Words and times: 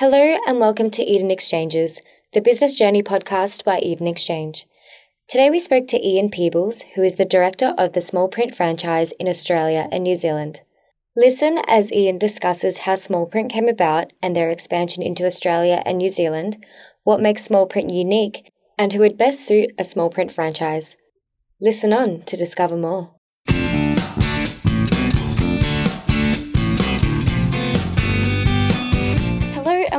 Hello 0.00 0.38
and 0.46 0.58
welcome 0.58 0.88
to 0.92 1.02
Eden 1.02 1.30
Exchanges, 1.30 2.00
the 2.32 2.40
business 2.40 2.74
journey 2.74 3.02
podcast 3.02 3.64
by 3.64 3.80
Eden 3.80 4.06
Exchange. 4.06 4.66
Today 5.28 5.50
we 5.50 5.58
spoke 5.58 5.88
to 5.88 6.02
Ian 6.02 6.30
Peebles, 6.30 6.84
who 6.94 7.02
is 7.02 7.16
the 7.16 7.26
director 7.26 7.74
of 7.76 7.92
the 7.92 8.00
Small 8.00 8.26
Print 8.26 8.54
franchise 8.54 9.12
in 9.20 9.28
Australia 9.28 9.90
and 9.92 10.02
New 10.02 10.16
Zealand. 10.16 10.62
Listen 11.14 11.58
as 11.68 11.92
Ian 11.92 12.16
discusses 12.16 12.78
how 12.78 12.94
Small 12.94 13.26
Print 13.26 13.52
came 13.52 13.68
about 13.68 14.10
and 14.22 14.34
their 14.34 14.48
expansion 14.48 15.02
into 15.02 15.26
Australia 15.26 15.82
and 15.84 15.98
New 15.98 16.08
Zealand, 16.08 16.64
what 17.04 17.20
makes 17.20 17.44
Small 17.44 17.66
Print 17.66 17.90
unique, 17.90 18.50
and 18.78 18.94
who 18.94 19.00
would 19.00 19.18
best 19.18 19.46
suit 19.46 19.68
a 19.78 19.84
Small 19.84 20.08
Print 20.08 20.32
franchise. 20.32 20.96
Listen 21.60 21.92
on 21.92 22.22
to 22.22 22.38
discover 22.38 22.74
more. 22.74 23.19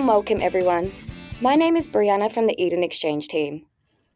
And 0.02 0.08
welcome 0.08 0.42
everyone. 0.42 0.92
My 1.42 1.54
name 1.54 1.76
is 1.78 1.88
Brianna 1.88 2.32
from 2.32 2.48
the 2.48 2.60
Eden 2.60 2.82
Exchange 2.82 3.28
team. 3.28 3.68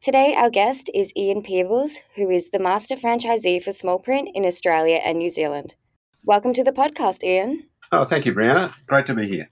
Today, 0.02 0.34
our 0.36 0.50
guest 0.50 0.90
is 0.96 1.14
Ian 1.16 1.44
Peebles, 1.44 2.00
who 2.16 2.32
is 2.32 2.50
the 2.50 2.58
master 2.58 2.96
franchisee 2.96 3.62
for 3.62 3.72
Small 3.72 4.00
Print 4.00 4.30
in 4.34 4.46
Australia 4.46 5.00
and 5.06 5.20
New 5.20 5.30
Zealand. 5.30 5.76
Welcome 6.24 6.54
to 6.54 6.64
the 6.64 6.72
podcast, 6.72 7.24
Ian. 7.24 7.68
Oh, 7.92 8.04
thank 8.04 8.26
you, 8.26 8.34
Brianna. 8.34 8.74
Great 8.88 9.06
to 9.06 9.14
be 9.14 9.28
here. 9.28 9.52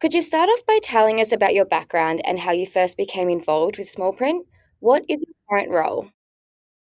Could 0.00 0.14
you 0.14 0.20
start 0.20 0.48
off 0.48 0.64
by 0.64 0.78
telling 0.80 1.20
us 1.20 1.32
about 1.32 1.54
your 1.54 1.64
background 1.64 2.22
and 2.24 2.38
how 2.38 2.52
you 2.52 2.64
first 2.64 2.96
became 2.96 3.28
involved 3.28 3.78
with 3.78 3.90
Small 3.90 4.12
Print? 4.12 4.46
What 4.78 5.02
is 5.08 5.24
your 5.26 5.34
current 5.50 5.72
role? 5.72 6.06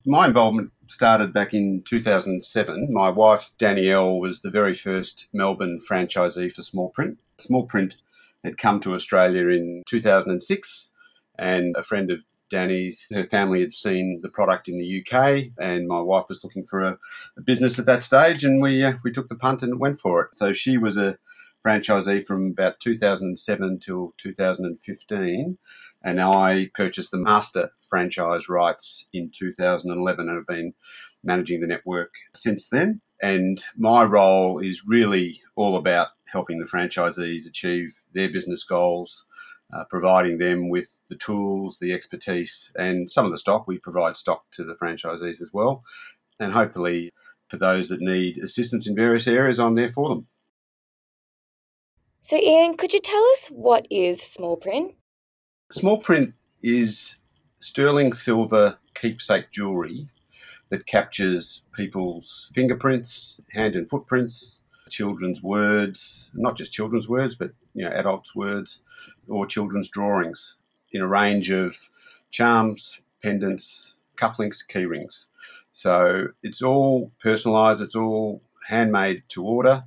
My 0.05 0.25
involvement 0.25 0.71
started 0.87 1.33
back 1.33 1.53
in 1.53 1.83
2007. 1.83 2.93
My 2.93 3.09
wife, 3.09 3.51
Danielle, 3.57 4.21
was 4.21 4.41
the 4.41 4.51
very 4.51 4.73
first 4.73 5.27
Melbourne 5.33 5.81
franchisee 5.85 6.49
for 6.53 6.63
Small 6.63 6.91
Print. 6.91 7.19
Small 7.39 7.65
Print 7.65 7.95
had 8.43 8.57
come 8.57 8.79
to 8.81 8.93
Australia 8.93 9.47
in 9.49 9.83
2006, 9.87 10.91
and 11.37 11.75
a 11.77 11.83
friend 11.83 12.11
of 12.11 12.19
Danny's, 12.49 13.07
her 13.13 13.23
family 13.23 13.59
had 13.59 13.71
seen 13.71 14.21
the 14.21 14.29
product 14.29 14.69
in 14.69 14.77
the 14.77 15.03
UK, 15.03 15.51
and 15.59 15.87
my 15.87 15.99
wife 15.99 16.25
was 16.29 16.43
looking 16.43 16.65
for 16.65 16.81
a, 16.81 16.97
a 17.37 17.41
business 17.41 17.77
at 17.77 17.85
that 17.85 18.03
stage, 18.03 18.43
and 18.43 18.61
we 18.61 18.83
uh, 18.83 18.93
we 19.03 19.11
took 19.11 19.29
the 19.29 19.35
punt 19.35 19.63
and 19.63 19.79
went 19.79 19.99
for 19.99 20.21
it. 20.21 20.35
So 20.35 20.53
she 20.53 20.77
was 20.77 20.97
a 20.97 21.17
franchisee 21.65 22.25
from 22.25 22.51
about 22.51 22.79
2007 22.79 23.79
till 23.79 24.13
2015, 24.17 25.57
and 26.03 26.21
I 26.21 26.69
purchased 26.73 27.11
the 27.11 27.17
master 27.17 27.71
franchise 27.81 28.47
rights 28.47 29.07
in 29.11 29.31
2011 29.31 30.29
and 30.29 30.37
have 30.37 30.47
been 30.47 30.73
managing 31.23 31.59
the 31.59 31.67
network 31.67 32.13
since 32.33 32.69
then. 32.69 33.01
And 33.21 33.61
my 33.75 34.03
role 34.03 34.59
is 34.59 34.85
really 34.85 35.41
all 35.55 35.75
about 35.75 36.09
helping 36.27 36.59
the 36.59 36.65
franchisees 36.65 37.47
achieve 37.47 38.01
their 38.17 38.29
business 38.29 38.63
goals, 38.63 39.25
uh, 39.73 39.83
providing 39.89 40.37
them 40.37 40.69
with 40.69 41.01
the 41.09 41.15
tools, 41.15 41.77
the 41.79 41.93
expertise, 41.93 42.71
and 42.77 43.09
some 43.09 43.25
of 43.25 43.31
the 43.31 43.37
stock. 43.37 43.67
We 43.67 43.79
provide 43.79 44.17
stock 44.17 44.45
to 44.51 44.63
the 44.63 44.75
franchisees 44.75 45.41
as 45.41 45.51
well. 45.53 45.83
And 46.39 46.53
hopefully, 46.53 47.13
for 47.49 47.57
those 47.57 47.89
that 47.89 48.01
need 48.01 48.37
assistance 48.39 48.87
in 48.87 48.95
various 48.95 49.27
areas, 49.27 49.59
I'm 49.59 49.75
there 49.75 49.91
for 49.91 50.09
them. 50.09 50.27
So, 52.21 52.37
Ian, 52.37 52.75
could 52.75 52.93
you 52.93 52.99
tell 52.99 53.23
us 53.33 53.47
what 53.47 53.87
is 53.89 54.21
small 54.21 54.57
print? 54.57 54.95
Small 55.71 55.97
print 55.99 56.33
is 56.61 57.19
sterling 57.59 58.13
silver 58.13 58.77
keepsake 58.95 59.51
jewellery 59.51 60.07
that 60.69 60.85
captures 60.85 61.61
people's 61.73 62.51
fingerprints, 62.53 63.39
hand 63.51 63.75
and 63.75 63.89
footprints, 63.89 64.61
children's 64.89 65.41
words, 65.43 66.31
not 66.33 66.57
just 66.57 66.73
children's 66.73 67.07
words, 67.09 67.35
but 67.35 67.51
you 67.73 67.83
know 67.83 67.91
adults' 67.91 68.35
words, 68.35 68.81
or 69.27 69.45
children's 69.45 69.89
drawings 69.89 70.57
in 70.91 71.01
a 71.01 71.07
range 71.07 71.51
of 71.51 71.89
charms, 72.31 73.01
pendants, 73.21 73.95
cufflinks, 74.15 74.67
key 74.67 74.85
rings. 74.85 75.27
So 75.71 76.29
it's 76.43 76.61
all 76.61 77.11
personalised. 77.23 77.81
It's 77.81 77.95
all 77.95 78.41
handmade 78.67 79.23
to 79.29 79.43
order. 79.43 79.85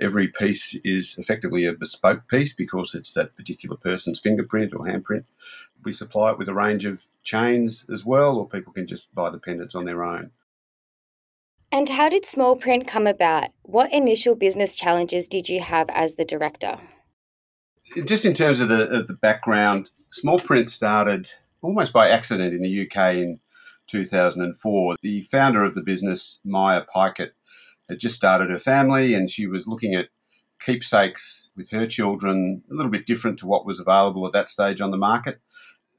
Every 0.00 0.28
piece 0.28 0.74
is 0.84 1.16
effectively 1.18 1.64
a 1.64 1.72
bespoke 1.72 2.28
piece 2.28 2.52
because 2.52 2.94
it's 2.94 3.14
that 3.14 3.36
particular 3.36 3.76
person's 3.76 4.20
fingerprint 4.20 4.74
or 4.74 4.80
handprint. 4.86 5.24
We 5.84 5.92
supply 5.92 6.32
it 6.32 6.38
with 6.38 6.48
a 6.48 6.54
range 6.54 6.84
of 6.84 7.00
chains 7.22 7.86
as 7.90 8.04
well, 8.04 8.36
or 8.36 8.48
people 8.48 8.72
can 8.72 8.86
just 8.86 9.14
buy 9.14 9.30
the 9.30 9.38
pendants 9.38 9.74
on 9.74 9.84
their 9.84 10.04
own. 10.04 10.30
And 11.72 11.88
how 11.88 12.08
did 12.08 12.24
Small 12.24 12.56
Print 12.56 12.86
come 12.86 13.06
about? 13.06 13.48
What 13.62 13.92
initial 13.92 14.34
business 14.36 14.76
challenges 14.76 15.26
did 15.26 15.48
you 15.48 15.60
have 15.60 15.90
as 15.90 16.14
the 16.14 16.24
director? 16.24 16.78
Just 18.04 18.24
in 18.24 18.34
terms 18.34 18.60
of 18.60 18.68
the, 18.68 18.88
of 18.88 19.06
the 19.06 19.14
background, 19.14 19.90
Small 20.10 20.40
Print 20.40 20.70
started 20.70 21.30
almost 21.62 21.92
by 21.92 22.08
accident 22.08 22.54
in 22.54 22.62
the 22.62 22.86
UK 22.86 23.16
in 23.16 23.40
2004. 23.88 24.96
The 25.02 25.22
founder 25.22 25.64
of 25.64 25.74
the 25.74 25.82
business, 25.82 26.38
Maya 26.44 26.82
Pikett, 26.94 27.30
had 27.88 28.00
just 28.00 28.16
started 28.16 28.50
her 28.50 28.58
family 28.58 29.14
and 29.14 29.30
she 29.30 29.46
was 29.46 29.66
looking 29.66 29.94
at 29.94 30.08
keepsakes 30.60 31.52
with 31.56 31.70
her 31.70 31.86
children, 31.86 32.62
a 32.70 32.74
little 32.74 32.90
bit 32.90 33.06
different 33.06 33.38
to 33.40 33.46
what 33.46 33.66
was 33.66 33.78
available 33.78 34.26
at 34.26 34.32
that 34.32 34.48
stage 34.48 34.80
on 34.80 34.90
the 34.90 34.96
market. 34.96 35.40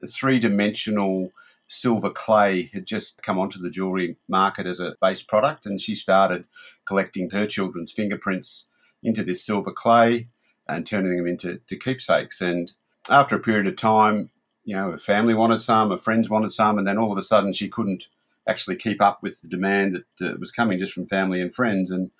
Three 0.08 0.38
dimensional 0.38 1.30
silver 1.68 2.10
clay 2.10 2.70
had 2.72 2.86
just 2.86 3.22
come 3.22 3.38
onto 3.38 3.60
the 3.60 3.70
jewellery 3.70 4.16
market 4.28 4.66
as 4.66 4.80
a 4.80 4.96
base 5.00 5.22
product, 5.22 5.66
and 5.66 5.80
she 5.80 5.94
started 5.94 6.44
collecting 6.86 7.30
her 7.30 7.46
children's 7.46 7.92
fingerprints 7.92 8.66
into 9.02 9.22
this 9.22 9.44
silver 9.44 9.70
clay 9.70 10.28
and 10.66 10.86
turning 10.86 11.16
them 11.16 11.26
into 11.26 11.58
to 11.66 11.76
keepsakes. 11.76 12.40
And 12.40 12.72
after 13.08 13.36
a 13.36 13.40
period 13.40 13.66
of 13.66 13.76
time, 13.76 14.30
you 14.64 14.74
know, 14.74 14.90
her 14.92 14.98
family 14.98 15.34
wanted 15.34 15.62
some, 15.62 15.90
her 15.90 15.98
friends 15.98 16.28
wanted 16.28 16.52
some, 16.52 16.78
and 16.78 16.86
then 16.86 16.98
all 16.98 17.12
of 17.12 17.18
a 17.18 17.22
sudden 17.22 17.52
she 17.52 17.68
couldn't 17.68 18.08
actually 18.46 18.76
keep 18.76 19.00
up 19.00 19.22
with 19.22 19.40
the 19.42 19.48
demand 19.48 20.02
that 20.18 20.34
uh, 20.34 20.36
was 20.38 20.50
coming 20.50 20.78
just 20.78 20.92
from 20.92 21.06
family 21.06 21.40
and 21.40 21.54
friends, 21.54 21.90
and 21.90 22.10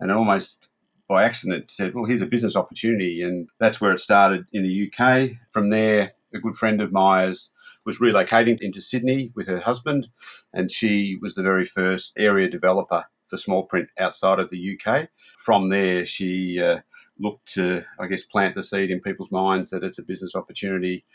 and 0.00 0.12
almost 0.12 0.68
by 1.08 1.24
accident 1.24 1.70
said, 1.70 1.94
"Well, 1.94 2.04
here's 2.04 2.22
a 2.22 2.26
business 2.26 2.56
opportunity," 2.56 3.22
and 3.22 3.48
that's 3.58 3.80
where 3.80 3.92
it 3.92 4.00
started 4.00 4.46
in 4.52 4.62
the 4.62 4.90
UK. 4.92 5.38
From 5.50 5.70
there, 5.70 6.12
a 6.32 6.38
good 6.38 6.56
friend 6.56 6.80
of 6.80 6.92
Maya's 6.92 7.52
was 7.88 8.00
relocating 8.00 8.60
into 8.60 8.82
Sydney 8.82 9.32
with 9.34 9.48
her 9.48 9.60
husband, 9.60 10.10
and 10.52 10.70
she 10.70 11.16
was 11.22 11.34
the 11.34 11.42
very 11.42 11.64
first 11.64 12.12
area 12.18 12.46
developer 12.46 13.06
for 13.28 13.38
small 13.38 13.62
print 13.62 13.88
outside 13.98 14.38
of 14.38 14.50
the 14.50 14.78
UK. 14.78 15.08
From 15.38 15.70
there, 15.70 16.04
she 16.04 16.60
uh, 16.60 16.80
looked 17.18 17.50
to, 17.54 17.86
I 17.98 18.06
guess, 18.06 18.24
plant 18.24 18.54
the 18.54 18.62
seed 18.62 18.90
in 18.90 19.00
people's 19.00 19.30
minds 19.30 19.70
that 19.70 19.82
it's 19.82 19.98
a 19.98 20.04
business 20.04 20.36
opportunity, 20.36 21.06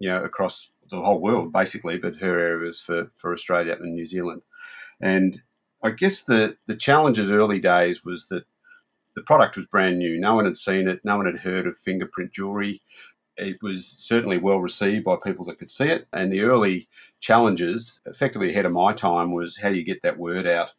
you 0.00 0.10
know, 0.10 0.22
across 0.22 0.70
the 0.90 1.00
whole 1.00 1.18
world, 1.18 1.50
basically, 1.50 1.96
but 1.96 2.20
her 2.20 2.38
area 2.38 2.66
was 2.66 2.78
for, 2.78 3.10
for 3.16 3.32
Australia 3.32 3.78
and 3.80 3.94
New 3.94 4.04
Zealand. 4.04 4.44
And 5.00 5.38
I 5.82 5.92
guess 5.92 6.24
the, 6.24 6.58
the 6.66 6.76
challenges 6.76 7.30
early 7.30 7.58
days 7.58 8.04
was 8.04 8.28
that 8.28 8.44
the 9.14 9.22
product 9.22 9.56
was 9.56 9.66
brand 9.66 9.98
new. 9.98 10.20
No 10.20 10.34
one 10.34 10.44
had 10.44 10.58
seen 10.58 10.88
it. 10.88 11.00
No 11.04 11.16
one 11.16 11.24
had 11.24 11.38
heard 11.38 11.66
of 11.66 11.78
fingerprint 11.78 12.32
jewelry 12.32 12.82
it 13.38 13.62
was 13.62 13.86
certainly 13.86 14.38
well 14.38 14.60
received 14.60 15.04
by 15.04 15.16
people 15.22 15.44
that 15.46 15.58
could 15.58 15.70
see 15.70 15.86
it. 15.86 16.06
And 16.12 16.32
the 16.32 16.42
early 16.42 16.88
challenges, 17.20 18.02
effectively 18.06 18.50
ahead 18.50 18.66
of 18.66 18.72
my 18.72 18.92
time, 18.92 19.32
was 19.32 19.58
how 19.58 19.70
do 19.70 19.76
you 19.76 19.84
get 19.84 20.02
that 20.02 20.18
word 20.18 20.46
out? 20.46 20.72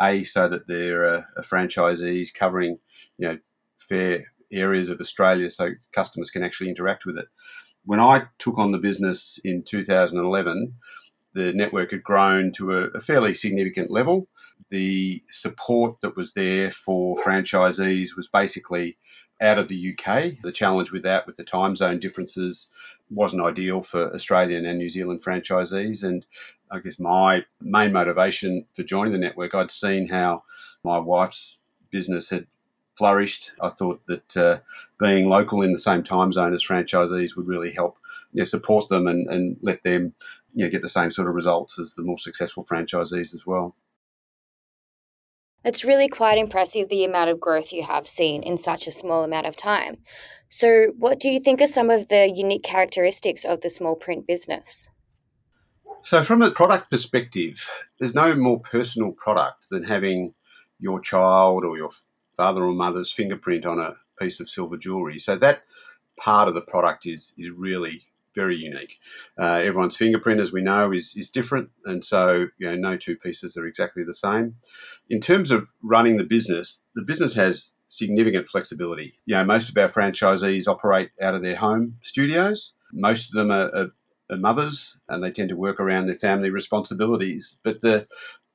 A, 0.00 0.24
so 0.24 0.48
that 0.48 0.66
there 0.66 1.04
are 1.04 1.26
franchisees 1.42 2.34
covering, 2.34 2.78
you 3.18 3.28
know, 3.28 3.38
fair 3.78 4.32
areas 4.50 4.88
of 4.88 5.00
Australia 5.00 5.50
so 5.50 5.70
customers 5.92 6.30
can 6.30 6.42
actually 6.42 6.70
interact 6.70 7.04
with 7.04 7.18
it. 7.18 7.26
When 7.84 8.00
I 8.00 8.24
took 8.38 8.58
on 8.58 8.72
the 8.72 8.78
business 8.78 9.38
in 9.44 9.62
2011, 9.62 10.74
the 11.34 11.52
network 11.52 11.90
had 11.90 12.02
grown 12.02 12.52
to 12.52 12.72
a, 12.72 12.82
a 12.88 13.00
fairly 13.00 13.34
significant 13.34 13.90
level. 13.90 14.28
The 14.74 15.22
support 15.30 16.00
that 16.00 16.16
was 16.16 16.32
there 16.32 16.68
for 16.68 17.14
franchisees 17.24 18.16
was 18.16 18.26
basically 18.26 18.98
out 19.40 19.56
of 19.56 19.68
the 19.68 19.92
UK. 19.92 20.32
The 20.42 20.50
challenge 20.50 20.90
with 20.90 21.04
that, 21.04 21.28
with 21.28 21.36
the 21.36 21.44
time 21.44 21.76
zone 21.76 22.00
differences, 22.00 22.70
wasn't 23.08 23.44
ideal 23.44 23.82
for 23.82 24.12
Australian 24.12 24.66
and 24.66 24.80
New 24.80 24.90
Zealand 24.90 25.22
franchisees. 25.22 26.02
And 26.02 26.26
I 26.72 26.80
guess 26.80 26.98
my 26.98 27.44
main 27.60 27.92
motivation 27.92 28.66
for 28.72 28.82
joining 28.82 29.12
the 29.12 29.18
network, 29.20 29.54
I'd 29.54 29.70
seen 29.70 30.08
how 30.08 30.42
my 30.82 30.98
wife's 30.98 31.60
business 31.92 32.30
had 32.30 32.48
flourished. 32.94 33.52
I 33.60 33.68
thought 33.68 34.00
that 34.08 34.36
uh, 34.36 34.58
being 34.98 35.28
local 35.28 35.62
in 35.62 35.70
the 35.70 35.78
same 35.78 36.02
time 36.02 36.32
zone 36.32 36.52
as 36.52 36.66
franchisees 36.66 37.36
would 37.36 37.46
really 37.46 37.70
help 37.70 37.96
you 38.32 38.40
know, 38.40 38.44
support 38.44 38.88
them 38.88 39.06
and, 39.06 39.28
and 39.28 39.56
let 39.62 39.84
them 39.84 40.14
you 40.52 40.64
know, 40.64 40.70
get 40.72 40.82
the 40.82 40.88
same 40.88 41.12
sort 41.12 41.28
of 41.28 41.34
results 41.36 41.78
as 41.78 41.94
the 41.94 42.02
more 42.02 42.18
successful 42.18 42.66
franchisees 42.68 43.34
as 43.34 43.46
well. 43.46 43.76
It's 45.64 45.84
really 45.84 46.08
quite 46.08 46.36
impressive 46.36 46.88
the 46.88 47.04
amount 47.04 47.30
of 47.30 47.40
growth 47.40 47.72
you 47.72 47.84
have 47.84 48.06
seen 48.06 48.42
in 48.42 48.58
such 48.58 48.86
a 48.86 48.92
small 48.92 49.24
amount 49.24 49.46
of 49.46 49.56
time. 49.56 49.96
So, 50.50 50.92
what 50.98 51.18
do 51.18 51.30
you 51.30 51.40
think 51.40 51.60
are 51.62 51.66
some 51.66 51.90
of 51.90 52.08
the 52.08 52.30
unique 52.32 52.62
characteristics 52.62 53.44
of 53.44 53.62
the 53.62 53.70
small 53.70 53.96
print 53.96 54.26
business? 54.26 54.88
So, 56.02 56.22
from 56.22 56.42
a 56.42 56.50
product 56.50 56.90
perspective, 56.90 57.68
there's 57.98 58.14
no 58.14 58.36
more 58.36 58.60
personal 58.60 59.12
product 59.12 59.64
than 59.70 59.84
having 59.84 60.34
your 60.78 61.00
child 61.00 61.64
or 61.64 61.78
your 61.78 61.90
father 62.36 62.62
or 62.62 62.72
mother's 62.72 63.10
fingerprint 63.10 63.64
on 63.64 63.80
a 63.80 63.94
piece 64.20 64.40
of 64.40 64.50
silver 64.50 64.76
jewelry. 64.76 65.18
So, 65.18 65.36
that 65.38 65.62
part 66.18 66.46
of 66.46 66.54
the 66.54 66.60
product 66.60 67.06
is 67.06 67.32
is 67.38 67.50
really 67.50 68.06
very 68.34 68.56
unique. 68.56 68.98
Uh, 69.38 69.54
everyone's 69.54 69.96
fingerprint, 69.96 70.40
as 70.40 70.52
we 70.52 70.62
know, 70.62 70.92
is, 70.92 71.14
is 71.16 71.30
different, 71.30 71.70
and 71.84 72.04
so 72.04 72.46
you 72.58 72.66
know 72.66 72.74
no 72.74 72.96
two 72.96 73.16
pieces 73.16 73.56
are 73.56 73.66
exactly 73.66 74.04
the 74.04 74.14
same. 74.14 74.56
In 75.08 75.20
terms 75.20 75.50
of 75.50 75.68
running 75.82 76.16
the 76.16 76.24
business, 76.24 76.82
the 76.94 77.02
business 77.02 77.34
has 77.34 77.74
significant 77.88 78.48
flexibility. 78.48 79.18
You 79.24 79.36
know, 79.36 79.44
most 79.44 79.68
of 79.68 79.76
our 79.76 79.88
franchisees 79.88 80.66
operate 80.66 81.10
out 81.20 81.34
of 81.34 81.42
their 81.42 81.56
home 81.56 81.96
studios. 82.02 82.74
Most 82.92 83.28
of 83.28 83.34
them 83.34 83.50
are, 83.50 83.74
are, 83.74 83.90
are 84.30 84.36
mothers, 84.36 85.00
and 85.08 85.22
they 85.22 85.30
tend 85.30 85.48
to 85.50 85.56
work 85.56 85.80
around 85.80 86.06
their 86.06 86.18
family 86.18 86.50
responsibilities. 86.50 87.58
But 87.62 87.82
the 87.82 88.06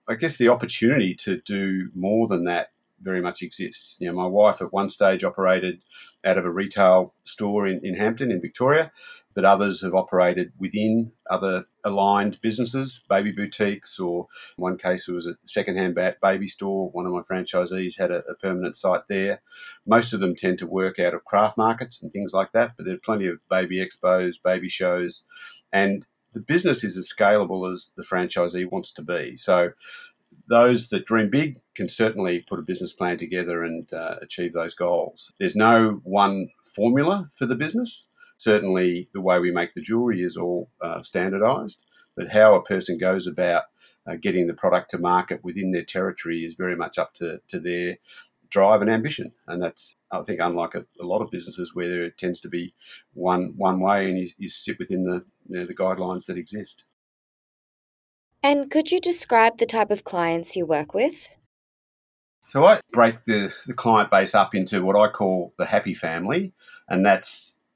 I 0.08 0.16
guess 0.16 0.38
the 0.38 0.50
opportunity 0.50 1.14
to 1.16 1.38
do 1.38 1.90
more 1.94 2.28
than 2.28 2.46
that 2.46 2.72
very 3.02 3.22
much 3.22 3.42
exists. 3.42 3.98
You 4.00 4.08
know, 4.08 4.18
my 4.18 4.28
wife 4.28 4.62
at 4.62 4.74
one 4.74 4.90
stage 4.90 5.24
operated 5.24 5.82
out 6.26 6.38
of 6.38 6.46
a 6.46 6.52
retail 6.52 7.14
store 7.24 7.68
in, 7.68 7.80
in 7.84 7.96
Hampton 7.96 8.32
in 8.32 8.42
Victoria, 8.42 8.92
but 9.34 9.46
others 9.46 9.82
have 9.82 9.96
operated 9.96 10.52
within 10.58 11.12
other 11.30 11.66
aligned 11.84 12.40
businesses, 12.42 13.04
baby 13.10 13.32
boutiques, 13.32 14.00
or 14.00 14.28
in 14.58 14.62
one 14.62 14.78
case 14.78 15.08
it 15.08 15.14
was 15.14 15.28
a 15.28 15.38
secondhand 15.46 15.98
baby 16.22 16.48
store. 16.48 16.90
One 16.90 17.06
of 17.06 17.14
my 17.14 17.22
franchisees 17.22 17.98
had 17.98 18.12
a, 18.12 18.20
a 18.30 18.36
permanent 18.36 18.76
site 18.76 19.08
there. 19.08 19.42
Most 19.86 20.14
of 20.14 20.20
them 20.20 20.36
tend 20.36 20.60
to 20.60 20.68
work 20.68 21.00
out 21.00 21.14
of 21.14 21.26
craft 21.26 21.58
markets 21.58 22.02
and 22.02 22.12
things 22.12 22.34
like 22.34 22.52
that, 22.52 22.74
but 22.76 22.86
there 22.86 22.96
are 22.96 23.04
plenty 23.04 23.28
of 23.28 23.40
baby 23.50 23.78
expos, 23.78 24.36
baby 24.44 24.70
shows, 24.70 25.26
and 25.72 26.06
the 26.34 26.40
business 26.40 26.84
is 26.84 26.98
as 26.98 27.12
scalable 27.12 27.72
as 27.72 27.94
the 27.96 28.04
franchisee 28.04 28.70
wants 28.70 28.94
to 28.94 29.02
be. 29.02 29.36
So 29.36 29.72
those 30.48 30.90
that 30.90 31.06
dream 31.06 31.30
big 31.30 31.60
can 31.80 31.88
certainly 31.88 32.42
put 32.42 32.60
a 32.60 32.70
business 32.72 32.92
plan 32.92 33.18
together 33.18 33.64
and 33.64 33.92
uh, 33.94 34.16
achieve 34.22 34.52
those 34.52 34.76
goals. 34.76 35.32
There's 35.40 35.56
no 35.56 36.02
one 36.04 36.50
formula 36.76 37.32
for 37.36 37.46
the 37.46 37.56
business. 37.56 38.10
Certainly, 38.36 39.08
the 39.14 39.22
way 39.22 39.40
we 39.40 39.50
make 39.52 39.74
the 39.74 39.82
jewelry 39.82 40.22
is 40.22 40.36
all 40.36 40.70
uh, 40.82 41.02
standardized, 41.04 41.82
but 42.18 42.28
how 42.28 42.54
a 42.54 42.62
person 42.62 42.98
goes 42.98 43.28
about 43.28 43.64
uh, 44.06 44.18
getting 44.20 44.48
the 44.48 44.54
product 44.54 44.92
to 44.92 44.98
market 44.98 45.40
within 45.42 45.72
their 45.72 45.86
territory 45.86 46.44
is 46.44 46.56
very 46.56 46.76
much 46.76 46.98
up 46.98 47.14
to, 47.14 47.40
to 47.48 47.62
their 47.62 47.98
drive 48.50 48.82
and 48.82 48.92
ambition. 48.92 49.32
And 49.48 49.64
that's, 49.64 49.96
I 50.12 50.22
think, 50.24 50.42
unlike 50.42 50.76
a, 50.76 50.86
a 51.02 51.06
lot 51.06 51.22
of 51.22 51.32
businesses 51.32 51.74
where 51.74 51.88
there 51.88 52.10
tends 52.10 52.42
to 52.42 52.50
be 52.50 52.74
one 53.14 53.54
one 53.56 53.80
way 53.80 54.10
and 54.10 54.20
you, 54.20 54.28
you 54.38 54.50
sit 54.50 54.80
within 54.80 55.06
the, 55.06 55.24
you 55.48 55.60
know, 55.60 55.66
the 55.66 55.76
guidelines 55.84 56.26
that 56.26 56.38
exist. 56.38 56.84
And 58.44 58.70
could 58.70 58.92
you 58.92 59.00
describe 59.00 59.58
the 59.58 59.66
type 59.66 59.92
of 59.92 60.04
clients 60.04 60.58
you 60.58 60.66
work 60.66 60.94
with? 60.94 61.30
So 62.50 62.66
I 62.66 62.80
break 62.92 63.26
the, 63.26 63.54
the 63.68 63.76
client 63.76 64.10
base 64.10 64.34
up 64.34 64.56
into 64.56 64.84
what 64.84 64.96
I 64.96 65.08
call 65.12 65.54
the 65.60 65.66
happy 65.66 65.94
family, 65.94 66.52
and 66.88 67.06
that 67.06 67.30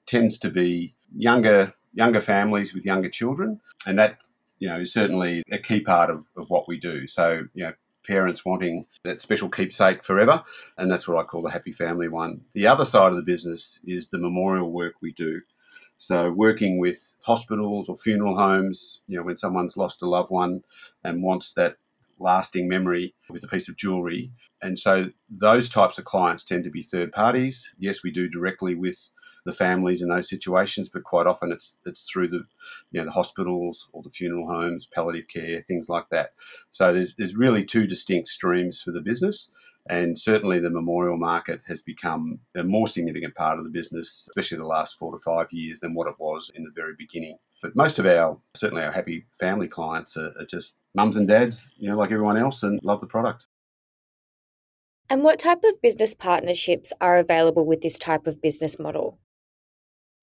tends 0.08 0.40
to 0.40 0.50
be 0.50 0.96
younger 1.16 1.74
younger 1.94 2.22
families 2.22 2.74
with 2.74 2.84
younger 2.84 3.10
children, 3.10 3.62
and 3.86 4.00
that 4.00 4.18
you 4.58 4.68
know 4.68 4.80
is 4.80 4.92
certainly 4.92 5.44
a 5.52 5.60
key 5.60 5.80
part 5.80 6.10
of, 6.10 6.26
of 6.36 6.50
what 6.50 6.68
we 6.68 6.80
do. 6.80 7.06
So 7.06 7.44
you 7.54 7.66
know 7.66 7.74
parents 8.08 8.44
wanting 8.44 8.88
that 9.04 9.22
special 9.22 9.48
keepsake 9.48 10.04
forever, 10.04 10.44
and 10.76 10.92
that's 10.92 11.08
what 11.08 11.20
I 11.20 11.24
call 11.24 11.44
the 11.44 11.52
happy 11.52 11.72
family 11.72 12.08
one. 12.08 12.42
The 12.54 12.66
other 12.66 12.86
side 12.86 13.12
of 13.12 13.16
the 13.16 13.22
business 13.22 13.80
is 13.86 14.10
the 14.10 14.18
memorial 14.18 14.72
work 14.72 14.96
we 15.04 15.14
do. 15.14 15.42
So 15.98 16.32
working 16.32 16.80
with 16.80 17.16
hospitals 17.22 17.90
or 17.90 17.98
funeral 17.98 18.36
homes, 18.36 19.02
you 19.08 19.18
know, 19.18 19.24
when 19.24 19.38
someone's 19.38 19.78
lost 19.78 20.02
a 20.02 20.10
loved 20.10 20.32
one 20.32 20.64
and 21.04 21.22
wants 21.22 21.54
that 21.54 21.78
lasting 22.20 22.68
memory 22.68 23.14
with 23.30 23.44
a 23.44 23.48
piece 23.48 23.70
of 23.70 23.78
jewelry. 23.78 24.32
And 24.62 24.78
so 24.78 25.10
those 25.30 25.70
types 25.70 25.98
of 25.98 26.06
clients 26.06 26.44
tend 26.44 26.64
to 26.64 26.70
be 26.70 26.84
third 26.84 27.12
parties. 27.12 27.74
Yes, 27.78 28.04
we 28.04 28.12
do 28.12 28.30
directly 28.30 28.76
with 28.76 29.10
the 29.46 29.52
families 29.52 30.02
in 30.02 30.10
those 30.10 30.30
situations, 30.30 30.90
but 30.90 31.04
quite 31.04 31.28
often 31.28 31.52
it's 31.52 31.78
it's 31.86 32.04
through 32.04 32.30
the 32.30 32.44
you 32.92 33.00
know 33.00 33.06
the 33.06 33.12
hospitals 33.12 33.90
or 33.94 34.02
the 34.02 34.10
funeral 34.10 34.48
homes, 34.48 34.86
palliative 34.86 35.28
care, 35.28 35.64
things 35.68 35.90
like 35.90 36.10
that. 36.10 36.34
So 36.72 36.94
there's 36.94 37.16
there's 37.16 37.36
really 37.36 37.66
two 37.66 37.88
distinct 37.88 38.30
streams 38.30 38.82
for 38.82 38.92
the 38.92 39.02
business. 39.02 39.52
And 39.90 40.18
certainly 40.18 40.60
the 40.60 40.70
memorial 40.70 41.18
market 41.18 41.60
has 41.68 41.82
become 41.82 42.40
a 42.56 42.64
more 42.64 42.88
significant 42.88 43.36
part 43.36 43.58
of 43.58 43.66
the 43.66 43.70
business, 43.70 44.30
especially 44.30 44.58
the 44.60 44.66
last 44.66 44.98
four 44.98 45.12
to 45.12 45.18
five 45.18 45.48
years, 45.52 45.82
than 45.82 45.94
what 45.94 46.08
it 46.08 46.16
was 46.20 46.50
in 46.56 46.64
the 46.64 46.72
very 46.74 46.94
beginning. 46.98 47.38
But 47.62 47.76
most 47.76 48.00
of 48.00 48.06
our, 48.06 48.40
certainly 48.56 48.84
our 48.84 48.94
happy 48.94 49.26
family 49.40 49.68
clients 49.68 50.16
are, 50.16 50.34
are 50.40 50.46
just 50.46 50.78
mums 50.96 51.18
and 51.18 51.28
dads, 51.28 51.72
you 51.78 51.90
know, 51.90 51.98
like 51.98 52.12
everyone 52.12 52.38
else, 52.38 52.64
and 52.64 52.80
love 52.84 53.02
the 53.02 53.08
product. 53.08 53.46
And 55.10 55.24
what 55.24 55.40
type 55.40 55.64
of 55.64 55.82
business 55.82 56.16
partnerships 56.16 56.94
are 57.02 57.18
available 57.18 57.66
with 57.66 57.82
this 57.82 58.00
type 58.00 58.26
of 58.26 58.42
business 58.42 58.80
model? 58.80 59.20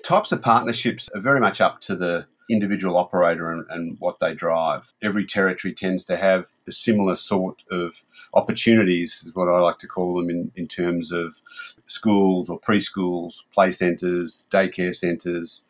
Types 0.05 0.33
of 0.33 0.43
partnerships 0.43 1.09
are 1.15 1.21
very 1.21 1.41
much 1.41 1.61
up 1.61 1.81
to 1.83 1.95
the 1.95 2.27
individual 2.51 2.97
operator 2.97 3.53
and, 3.53 3.65
and, 3.71 3.97
what 4.01 4.19
they 4.19 4.35
drive. 4.35 4.93
Every 5.03 5.25
territory 5.25 5.73
tends 5.73 6.05
to 6.07 6.17
have 6.17 6.47
a 6.67 6.73
similar 6.73 7.15
sort 7.15 7.63
of 7.71 8.03
opportunities, 8.35 9.23
is 9.25 9.35
what 9.35 9.49
I 9.49 9.61
like 9.61 9.79
to 9.79 9.87
call 9.87 10.17
them, 10.17 10.31
in, 10.31 10.51
in 10.57 10.67
terms 10.67 11.13
of 11.13 11.41
schools 11.87 12.51
or 12.51 12.61
preschools, 12.61 13.43
play 13.53 13.71
centres, 13.71 14.47
daycare 14.51 14.95
centres, 14.95 15.65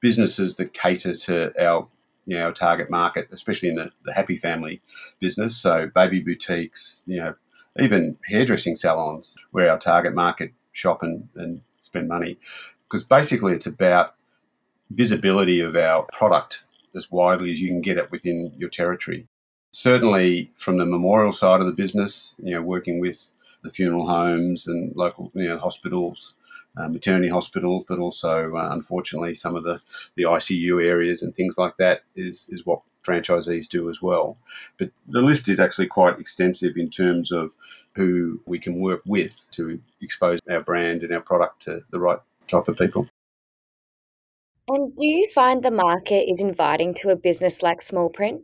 businesses 0.00 0.56
that 0.56 0.74
cater 0.74 1.14
to 1.14 1.52
our 1.64 1.88
you 2.26 2.38
know, 2.38 2.44
our 2.44 2.52
target 2.52 2.90
market, 2.90 3.28
especially 3.32 3.68
in 3.68 3.76
the, 3.76 3.90
the 4.04 4.12
happy 4.12 4.36
family 4.36 4.80
business. 5.20 5.56
So 5.56 5.90
baby 5.94 6.20
boutiques, 6.20 7.02
you 7.06 7.18
know, 7.18 7.34
even 7.78 8.16
hairdressing 8.26 8.76
salons 8.76 9.36
where 9.50 9.70
our 9.70 9.78
target 9.78 10.14
market 10.14 10.52
shop 10.72 11.02
and, 11.02 11.28
and 11.34 11.62
spend 11.80 12.08
money. 12.08 12.38
Because 12.88 13.04
basically 13.04 13.52
it's 13.52 13.66
about 13.66 14.14
visibility 14.90 15.60
of 15.60 15.76
our 15.76 16.06
product 16.12 16.64
as 16.94 17.10
widely 17.10 17.52
as 17.52 17.60
you 17.60 17.68
can 17.68 17.80
get 17.80 17.98
it 17.98 18.10
within 18.10 18.52
your 18.56 18.70
territory. 18.70 19.26
Certainly, 19.70 20.52
from 20.56 20.76
the 20.76 20.86
memorial 20.86 21.32
side 21.32 21.60
of 21.60 21.66
the 21.66 21.72
business, 21.72 22.36
you 22.40 22.54
know, 22.54 22.62
working 22.62 23.00
with 23.00 23.32
the 23.62 23.70
funeral 23.70 24.06
homes 24.06 24.68
and 24.68 24.94
local, 24.94 25.32
you 25.34 25.48
know, 25.48 25.58
hospitals, 25.58 26.34
uh, 26.76 26.88
maternity 26.88 27.28
hospitals, 27.28 27.84
but 27.88 27.98
also, 27.98 28.56
uh, 28.56 28.68
unfortunately, 28.72 29.34
some 29.34 29.56
of 29.56 29.64
the, 29.64 29.80
the 30.16 30.24
ICU 30.24 30.84
areas 30.84 31.22
and 31.22 31.34
things 31.34 31.56
like 31.58 31.76
that 31.78 32.02
is, 32.16 32.46
is 32.50 32.66
what 32.66 32.82
franchisees 33.04 33.68
do 33.68 33.90
as 33.90 34.02
well. 34.02 34.36
But 34.78 34.90
the 35.06 35.20
list 35.20 35.48
is 35.48 35.60
actually 35.60 35.86
quite 35.86 36.18
extensive 36.18 36.76
in 36.76 36.90
terms 36.90 37.30
of 37.30 37.52
who 37.94 38.40
we 38.46 38.58
can 38.58 38.80
work 38.80 39.02
with 39.06 39.46
to 39.52 39.80
expose 40.00 40.40
our 40.50 40.60
brand 40.60 41.02
and 41.02 41.12
our 41.12 41.20
product 41.20 41.62
to 41.62 41.82
the 41.90 42.00
right 42.00 42.18
type 42.48 42.68
of 42.68 42.76
people. 42.76 43.08
And 44.66 44.96
do 44.96 45.06
you 45.06 45.28
find 45.34 45.62
the 45.62 45.70
market 45.70 46.24
is 46.28 46.42
inviting 46.42 46.94
to 46.94 47.10
a 47.10 47.16
business 47.16 47.62
like 47.62 47.82
Small 47.82 48.08
Print? 48.08 48.42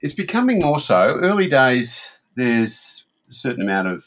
It's 0.00 0.14
becoming 0.14 0.60
more 0.60 0.78
so. 0.78 1.18
Early 1.20 1.48
days, 1.48 2.18
there's 2.36 3.04
a 3.28 3.32
certain 3.32 3.62
amount 3.62 3.88
of, 3.88 4.04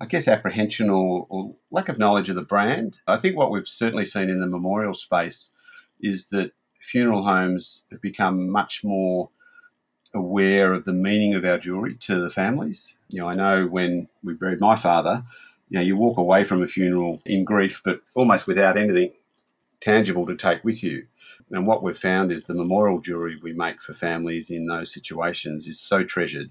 I 0.00 0.06
guess, 0.06 0.28
apprehension 0.28 0.90
or, 0.90 1.26
or 1.28 1.54
lack 1.70 1.88
of 1.88 1.98
knowledge 1.98 2.28
of 2.28 2.36
the 2.36 2.42
brand. 2.42 3.00
I 3.06 3.16
think 3.16 3.36
what 3.36 3.50
we've 3.50 3.68
certainly 3.68 4.04
seen 4.04 4.28
in 4.28 4.40
the 4.40 4.46
memorial 4.46 4.94
space 4.94 5.52
is 6.00 6.28
that 6.28 6.52
funeral 6.80 7.22
homes 7.22 7.84
have 7.90 8.00
become 8.00 8.50
much 8.50 8.82
more 8.84 9.30
aware 10.12 10.72
of 10.72 10.84
the 10.84 10.92
meaning 10.92 11.34
of 11.34 11.44
our 11.44 11.58
jewellery 11.58 11.94
to 11.94 12.20
the 12.20 12.30
families. 12.30 12.96
You 13.08 13.20
know, 13.20 13.28
I 13.28 13.34
know 13.34 13.66
when 13.66 14.08
we 14.22 14.34
buried 14.34 14.60
my 14.60 14.76
father, 14.76 15.24
you 15.68 15.78
know, 15.78 15.84
you 15.84 15.96
walk 15.96 16.18
away 16.18 16.44
from 16.44 16.62
a 16.62 16.66
funeral 16.66 17.22
in 17.24 17.44
grief, 17.44 17.80
but 17.84 18.00
almost 18.14 18.46
without 18.46 18.76
anything 18.76 19.12
tangible 19.80 20.26
to 20.26 20.36
take 20.36 20.62
with 20.64 20.82
you. 20.82 21.06
And 21.50 21.66
what 21.66 21.82
we've 21.82 21.96
found 21.96 22.32
is 22.32 22.44
the 22.44 22.54
memorial 22.54 23.00
jewellery 23.00 23.38
we 23.42 23.52
make 23.52 23.82
for 23.82 23.92
families 23.92 24.50
in 24.50 24.66
those 24.66 24.92
situations 24.92 25.66
is 25.66 25.80
so 25.80 26.02
treasured, 26.02 26.50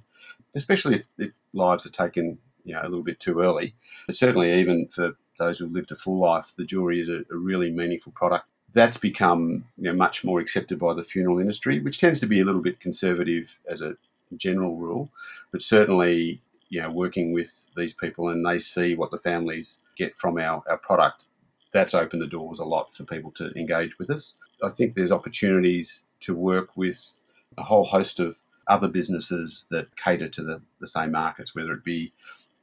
especially 0.56 0.96
if, 0.96 1.04
if 1.18 1.32
lives 1.54 1.86
are 1.86 1.92
taken 1.92 2.38
you 2.64 2.74
know, 2.74 2.82
a 2.82 2.90
little 2.90 3.04
bit 3.04 3.20
too 3.20 3.40
early. 3.40 3.76
But 4.08 4.16
certainly, 4.16 4.54
even 4.60 4.88
for 4.88 5.16
those 5.40 5.60
who've 5.60 5.72
lived 5.72 5.92
a 5.92 5.96
full 5.96 6.20
life, 6.20 6.54
the 6.58 6.66
jewellery 6.66 7.00
is 7.00 7.10
a, 7.10 7.20
a 7.32 7.36
really 7.36 7.72
meaningful 7.72 8.12
product. 8.14 8.46
That's 8.74 8.98
become 8.98 9.66
you 9.78 9.84
know, 9.84 9.94
much 9.94 10.24
more 10.24 10.40
accepted 10.40 10.80
by 10.80 10.94
the 10.94 11.04
funeral 11.04 11.40
industry, 11.40 11.80
which 11.80 12.00
tends 12.00 12.20
to 12.22 12.28
be 12.28 12.40
a 12.40 12.46
little 12.46 12.62
bit 12.62 12.80
conservative 12.80 13.60
as 13.70 13.82
a 13.82 13.96
general 14.38 14.76
rule. 14.76 15.10
But 15.52 15.62
certainly, 15.62 16.42
you 16.70 16.82
know, 16.82 16.92
working 16.92 17.34
with 17.34 17.68
these 17.78 17.94
people 17.94 18.30
and 18.30 18.46
they 18.46 18.60
see 18.60 18.96
what 18.96 19.12
the 19.12 19.18
families 19.18 19.82
get 19.96 20.18
from 20.18 20.40
our, 20.40 20.64
our 20.68 20.78
product, 20.78 21.26
that's 21.72 21.94
opened 21.94 22.22
the 22.22 22.28
doors 22.28 22.60
a 22.60 22.66
lot 22.66 22.94
for 22.94 23.04
people 23.04 23.32
to 23.32 23.52
engage 23.56 24.00
with 24.00 24.10
us. 24.10 24.38
I 24.64 24.70
think 24.70 24.96
there's 24.96 25.12
opportunities 25.12 26.06
to 26.22 26.36
work 26.36 26.78
with 26.78 27.12
a 27.58 27.64
whole 27.64 27.84
host 27.84 28.20
of 28.20 28.40
other 28.68 28.88
businesses 28.88 29.68
that 29.70 29.96
cater 29.96 30.30
to 30.30 30.44
the, 30.44 30.62
the 30.80 30.88
same 30.88 31.12
markets, 31.12 31.54
whether 31.54 31.74
it 31.74 31.84
be 31.84 32.14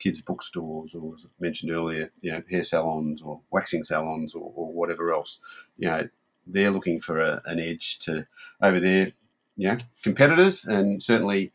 kids' 0.01 0.23
bookstores 0.23 0.95
or, 0.95 1.15
as 1.15 1.27
mentioned 1.39 1.71
earlier, 1.71 2.11
you 2.23 2.33
know, 2.33 2.43
hair 2.51 2.65
salons 2.65 3.23
or 3.23 3.41
waxing 3.51 3.85
salons 3.85 4.35
or, 4.35 4.53
or 4.57 4.73
whatever 4.73 5.13
else. 5.13 5.41
You 5.79 5.89
know, 5.89 6.09
they're 6.47 6.73
looking 6.73 7.01
for 7.01 7.21
a, 7.21 7.43
an 7.45 7.61
edge 7.61 7.99
to 8.01 8.27
over 8.61 8.81
their, 8.81 9.13
you 9.57 9.69
know, 9.69 9.79
competitors, 10.03 10.65
and 10.65 11.03
certainly 11.03 11.53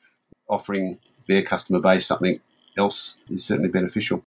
offering 0.47 0.99
their 1.27 1.41
customer 1.41 1.79
base 1.79 2.05
something 2.05 2.39
else 2.77 3.15
is 3.29 3.43
certainly 3.43 3.69
beneficial. 3.69 4.23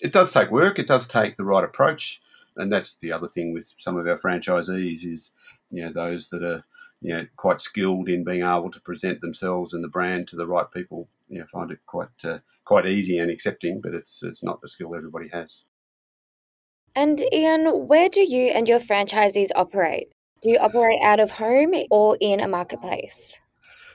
It 0.00 0.12
does 0.12 0.32
take 0.32 0.50
work. 0.50 0.78
It 0.78 0.86
does 0.86 1.08
take 1.08 1.36
the 1.36 1.44
right 1.44 1.64
approach 1.64 2.20
And 2.56 2.72
that's 2.72 2.96
the 2.96 3.12
other 3.12 3.28
thing 3.28 3.52
with 3.52 3.72
some 3.76 3.96
of 3.96 4.06
our 4.06 4.18
franchisees 4.18 5.04
is, 5.04 5.32
you 5.70 5.82
know, 5.82 5.92
those 5.92 6.30
that 6.30 6.42
are, 6.42 6.64
you 7.00 7.14
know, 7.14 7.26
quite 7.36 7.60
skilled 7.60 8.08
in 8.08 8.24
being 8.24 8.42
able 8.42 8.70
to 8.70 8.80
present 8.80 9.20
themselves 9.20 9.74
and 9.74 9.84
the 9.84 9.88
brand 9.88 10.28
to 10.28 10.36
the 10.36 10.46
right 10.46 10.70
people. 10.72 11.08
You 11.28 11.40
know, 11.40 11.46
find 11.46 11.70
it 11.70 11.80
quite 11.86 12.24
uh, 12.24 12.38
quite 12.64 12.86
easy 12.86 13.18
and 13.18 13.30
accepting, 13.30 13.80
but 13.82 13.94
it's 13.94 14.22
it's 14.22 14.42
not 14.42 14.60
the 14.60 14.68
skill 14.68 14.94
everybody 14.94 15.28
has. 15.32 15.64
And 16.94 17.22
Ian, 17.32 17.86
where 17.88 18.08
do 18.08 18.22
you 18.22 18.46
and 18.46 18.68
your 18.68 18.78
franchisees 18.78 19.50
operate? 19.54 20.12
Do 20.42 20.50
you 20.50 20.58
operate 20.58 20.98
out 21.02 21.20
of 21.20 21.32
home 21.32 21.74
or 21.90 22.16
in 22.20 22.40
a 22.40 22.48
marketplace? 22.48 23.40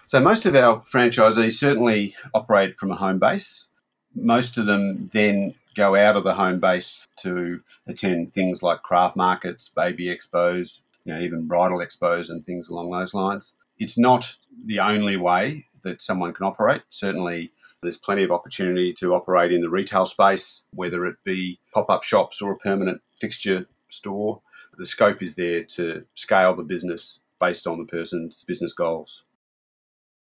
So 0.06 0.20
most 0.20 0.46
of 0.46 0.56
our 0.56 0.82
franchisees 0.82 1.54
certainly 1.54 2.16
operate 2.34 2.78
from 2.78 2.92
a 2.92 2.96
home 2.96 3.18
base. 3.18 3.72
Most 4.14 4.58
of 4.58 4.66
them 4.66 5.10
then 5.14 5.56
go 5.76 5.96
out 5.96 6.18
of 6.18 6.24
the 6.24 6.34
home 6.34 6.60
base 6.60 7.08
to 7.22 7.62
attend 7.88 8.32
things 8.34 8.62
like 8.62 8.84
craft 8.84 9.16
markets, 9.16 9.72
baby 9.74 10.06
expos, 10.06 10.82
you 11.06 11.14
know, 11.14 11.20
even 11.22 11.48
bridal 11.48 11.80
expos 11.80 12.30
and 12.30 12.46
things 12.46 12.70
along 12.70 12.92
those 12.92 13.14
lines. 13.14 13.56
It's 13.80 13.98
not 13.98 14.36
the 14.66 14.80
only 14.80 15.18
way 15.18 15.66
that 15.84 16.02
someone 16.02 16.34
can 16.34 16.46
operate. 16.46 16.82
Certainly, 16.90 17.52
there's 17.82 17.98
plenty 17.98 18.24
of 18.24 18.32
opportunity 18.32 18.94
to 18.94 19.14
operate 19.14 19.52
in 19.52 19.62
the 19.62 19.70
retail 19.70 20.06
space, 20.06 20.66
whether 20.74 21.06
it 21.06 21.16
be 21.24 21.60
pop 21.74 21.90
up 21.90 22.04
shops 22.04 22.42
or 22.42 22.52
a 22.52 22.58
permanent 22.58 23.02
fixture 23.20 23.66
store. 23.90 24.42
The 24.78 24.86
scope 24.86 25.22
is 25.22 25.36
there 25.36 25.64
to 25.64 26.06
scale 26.16 26.56
the 26.56 26.64
business 26.64 27.22
based 27.40 27.68
on 27.68 27.80
the 27.80 27.86
person's 27.86 28.44
business 28.46 28.74
goals. 28.74 29.24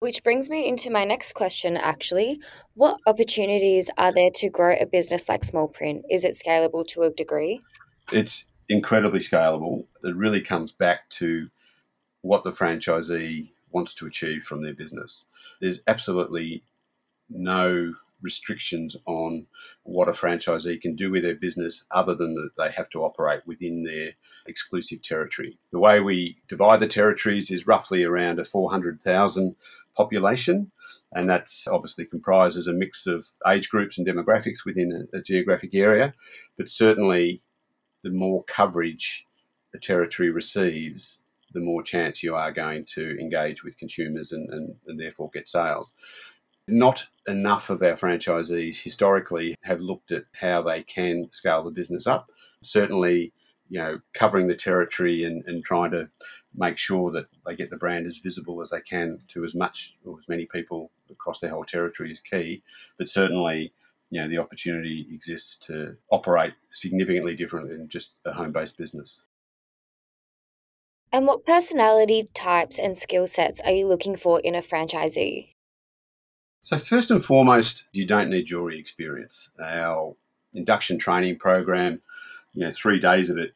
Which 0.01 0.25
brings 0.25 0.49
me 0.49 0.67
into 0.67 0.91
my 0.91 1.05
next 1.05 1.35
question 1.35 1.77
actually. 1.77 2.41
What 2.75 2.99
opportunities 3.07 3.91
are 3.99 4.13
there 4.13 4.31
to 4.37 4.49
grow 4.49 4.75
a 4.75 4.87
business 4.87 5.29
like 5.29 5.45
Small 5.45 5.69
Print? 5.69 6.05
Is 6.11 6.25
it 6.25 6.35
scalable 6.35 6.87
to 6.89 7.03
a 7.03 7.11
degree? 7.11 7.61
It's 8.11 8.47
incredibly 8.71 9.21
scalable. 9.21 9.85
It 10.03 10.17
really 10.17 10.41
comes 10.41 10.73
back 10.73 11.11
to 11.11 11.51
what 12.23 12.45
the 12.45 12.51
franchisee 12.51 13.51
wants 13.73 13.95
to 13.95 14.07
achieve 14.07 14.43
from 14.43 14.63
their 14.63 14.75
business. 14.75 15.27
There's 15.61 15.81
absolutely 15.87 16.63
no 17.29 17.95
restrictions 18.23 18.97
on 19.07 19.47
what 19.83 20.09
a 20.09 20.13
franchisee 20.13 20.81
can 20.81 20.95
do 20.95 21.11
with 21.11 21.23
their 21.23 21.35
business 21.35 21.85
other 21.91 22.15
than 22.15 22.35
that 22.35 22.51
they 22.59 22.71
have 22.71 22.89
to 22.91 23.03
operate 23.03 23.41
within 23.47 23.85
their 23.85 24.13
exclusive 24.47 25.03
territory. 25.03 25.59
The 25.73 25.79
way 25.79 26.01
we 26.01 26.37
divide 26.49 26.81
the 26.81 26.87
territories 26.87 27.51
is 27.51 27.67
roughly 27.67 28.05
around 28.05 28.39
a 28.39 28.45
400,000 28.45 29.57
population, 29.97 30.71
and 31.13 31.29
that's 31.29 31.67
obviously 31.69 32.05
comprises 32.05 32.67
a 32.67 32.73
mix 32.73 33.07
of 33.07 33.27
age 33.47 33.69
groups 33.71 33.99
and 33.99 34.07
demographics 34.07 34.65
within 34.65 35.09
a, 35.15 35.19
a 35.19 35.23
geographic 35.23 35.75
area, 35.75 36.15
but 36.57 36.69
certainly 36.69 37.43
the 38.03 38.11
more 38.11 38.45
coverage 38.45 39.27
a 39.75 39.79
territory 39.79 40.31
receives, 40.31 41.23
the 41.53 41.61
more 41.61 41.83
chance 41.83 42.23
you 42.23 42.35
are 42.35 42.53
going 42.53 42.85
to 42.95 43.19
engage 43.19 43.65
with 43.65 43.79
consumers 43.79 44.33
and, 44.33 44.49
and, 44.51 44.75
and 44.87 44.99
therefore 44.99 45.31
get 45.33 45.49
sales. 45.49 45.93
Not 46.69 47.09
enough 47.27 47.71
of 47.71 47.83
our 47.83 47.95
franchisees 47.95 48.83
historically 48.83 49.57
have 49.63 49.81
looked 49.81 50.13
at 50.13 50.25
how 50.33 50.63
they 50.63 50.83
can 50.83 51.29
scale 51.33 51.65
the 51.65 51.71
business 51.71 52.07
up. 52.07 52.31
Certainly, 52.63 53.33
you 53.69 53.79
know, 53.79 54.01
covering 54.15 54.47
the 54.47 54.55
territory 54.55 55.25
and, 55.25 55.45
and 55.47 55.65
trying 55.65 55.91
to 55.93 56.09
make 56.55 56.77
sure 56.77 57.11
that 57.13 57.27
they 57.47 57.57
get 57.57 57.71
the 57.71 57.77
brand 57.77 58.07
as 58.07 58.19
visible 58.19 58.61
as 58.61 58.71
they 58.71 58.81
can 58.81 59.19
to 59.29 59.45
as 59.45 59.55
much 59.55 59.95
or 60.05 60.19
as 60.19 60.29
many 60.29 60.47
people 60.47 60.91
across 61.11 61.41
their 61.41 61.51
whole 61.51 61.65
territory 61.65 62.13
is 62.13 62.21
key. 62.21 62.63
But 62.99 63.09
certainly, 63.09 63.73
you 64.11 64.21
know, 64.21 64.29
the 64.29 64.39
opportunity 64.39 65.07
exists 65.13 65.57
to 65.67 65.97
operate 66.11 66.53
significantly 66.71 67.35
different 67.35 67.69
than 67.69 67.89
just 67.89 68.13
a 68.25 68.33
home 68.33 68.53
based 68.53 68.77
business. 68.77 69.23
And 71.13 71.27
what 71.27 71.45
personality 71.45 72.29
types 72.35 72.79
and 72.79 72.97
skill 72.97 73.27
sets 73.27 73.61
are 73.63 73.73
you 73.73 73.87
looking 73.87 74.15
for 74.15 74.39
in 74.41 74.55
a 74.55 74.61
franchisee? 74.61 75.55
So, 76.63 76.77
first 76.79 77.11
and 77.11 77.25
foremost, 77.25 77.87
you 77.93 78.07
don't 78.07 78.31
need 78.31 78.45
jewelry 78.45 78.79
experience. 78.79 79.51
Our 79.61 80.15
induction 80.53 80.99
training 80.99 81.39
program, 81.39 82.01
you 82.53 82.65
know, 82.65 82.71
three 82.71 83.01
days 83.01 83.29
of 83.29 83.39
it 83.39 83.55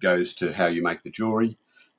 goes 0.00 0.34
to 0.34 0.52
how 0.52 0.66
you 0.66 0.82
make 0.82 1.02
the 1.02 1.10
jewelry. 1.10 1.56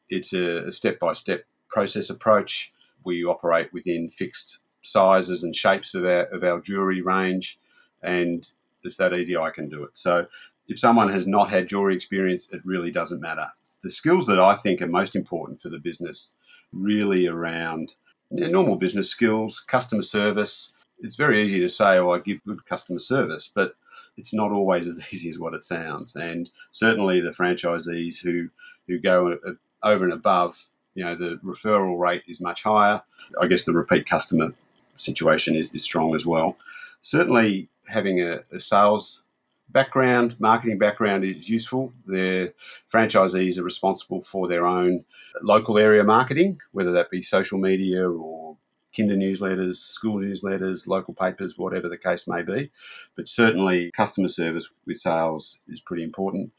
It's 0.10 0.34
a 0.34 0.72
step 0.72 1.00
by 1.00 1.14
step 1.14 1.46
process 1.68 2.10
approach. 2.10 2.72
We 3.04 3.26
operate 3.26 3.74
within 3.74 4.10
fixed 4.10 4.60
sizes 4.82 5.44
and 5.44 5.56
shapes 5.56 5.94
of 5.94 6.06
our, 6.06 6.24
of 6.26 6.44
our 6.44 6.62
jewelry 6.62 7.02
range, 7.02 7.60
and 8.02 8.50
it's 8.84 8.98
that 8.98 9.14
easy 9.14 9.36
I 9.36 9.50
can 9.50 9.68
do 9.68 9.84
it. 9.84 9.92
So, 9.94 10.28
if 10.68 10.80
someone 10.80 11.10
has 11.10 11.28
not 11.28 11.50
had 11.50 11.68
jewelry 11.68 11.96
experience, 11.96 12.48
it 12.54 12.62
really 12.64 12.92
doesn't 12.92 13.20
matter. 13.20 13.48
The 13.86 13.92
skills 13.92 14.26
that 14.26 14.40
I 14.40 14.56
think 14.56 14.82
are 14.82 14.88
most 14.88 15.16
important 15.16 15.62
for 15.62 15.70
the 15.70 15.78
business 15.78 16.38
really 16.74 17.28
around 17.28 17.94
normal 18.32 18.78
business 18.78 19.12
skills, 19.12 19.60
customer 19.60 20.02
service. 20.02 20.72
It's 20.98 21.16
very 21.16 21.44
easy 21.44 21.60
to 21.60 21.70
say, 21.70 22.00
oh, 22.00 22.10
I 22.10 22.18
give 22.18 22.44
good 22.48 22.66
customer 22.66 22.98
service, 22.98 23.52
but 23.54 23.76
it's 24.18 24.34
not 24.34 24.52
always 24.52 24.88
as 24.92 25.14
easy 25.14 25.30
as 25.30 25.38
what 25.38 25.54
it 25.54 25.64
sounds. 25.64 26.16
And 26.16 26.50
certainly 26.72 27.22
the 27.22 27.30
franchisees 27.30 28.24
who, 28.24 28.50
who 28.88 28.98
go 28.98 29.34
uh, 29.34 29.52
over 29.84 30.04
and 30.04 30.14
above, 30.14 30.66
you 30.96 31.06
know, 31.06 31.14
the 31.16 31.40
referral 31.44 32.00
rate 32.00 32.24
is 32.28 32.42
much 32.42 32.64
higher. 32.64 33.04
I 33.40 33.46
guess 33.46 33.66
the 33.66 33.74
repeat 33.74 34.10
customer 34.10 34.52
situation 34.96 35.56
is, 35.56 35.72
is 35.74 35.84
strong 35.84 36.16
as 36.16 36.26
well. 36.26 36.58
Certainly 37.02 37.70
having 37.88 38.20
a, 38.20 38.40
a 38.52 38.60
sales 38.60 39.22
background, 39.70 40.36
marketing 40.40 40.78
background 40.78 41.24
is 41.24 41.50
useful. 41.50 41.94
Their 42.06 42.54
franchisees 42.92 43.58
are 43.58 43.64
responsible 43.64 44.22
for 44.22 44.48
their 44.48 44.66
own 44.66 45.06
local 45.42 45.78
area 45.78 46.04
marketing, 46.04 46.62
whether 46.72 46.92
that 46.94 47.12
be 47.12 47.22
social 47.22 47.60
media 47.60 48.10
or 48.10 48.58
kinder 48.96 49.16
newsletters, 49.16 49.76
school 49.76 50.20
newsletters, 50.20 50.88
local 50.88 51.14
papers, 51.14 51.58
whatever 51.58 51.90
the 51.90 51.98
case 51.98 52.28
may 52.28 52.42
be. 52.42 52.72
But 53.16 53.28
certainly, 53.28 53.92
customer 53.92 54.30
service 54.30 54.70
with 54.86 54.98
sales 54.98 55.60
is 55.68 55.82
pretty 55.82 56.04
important. 56.04 56.52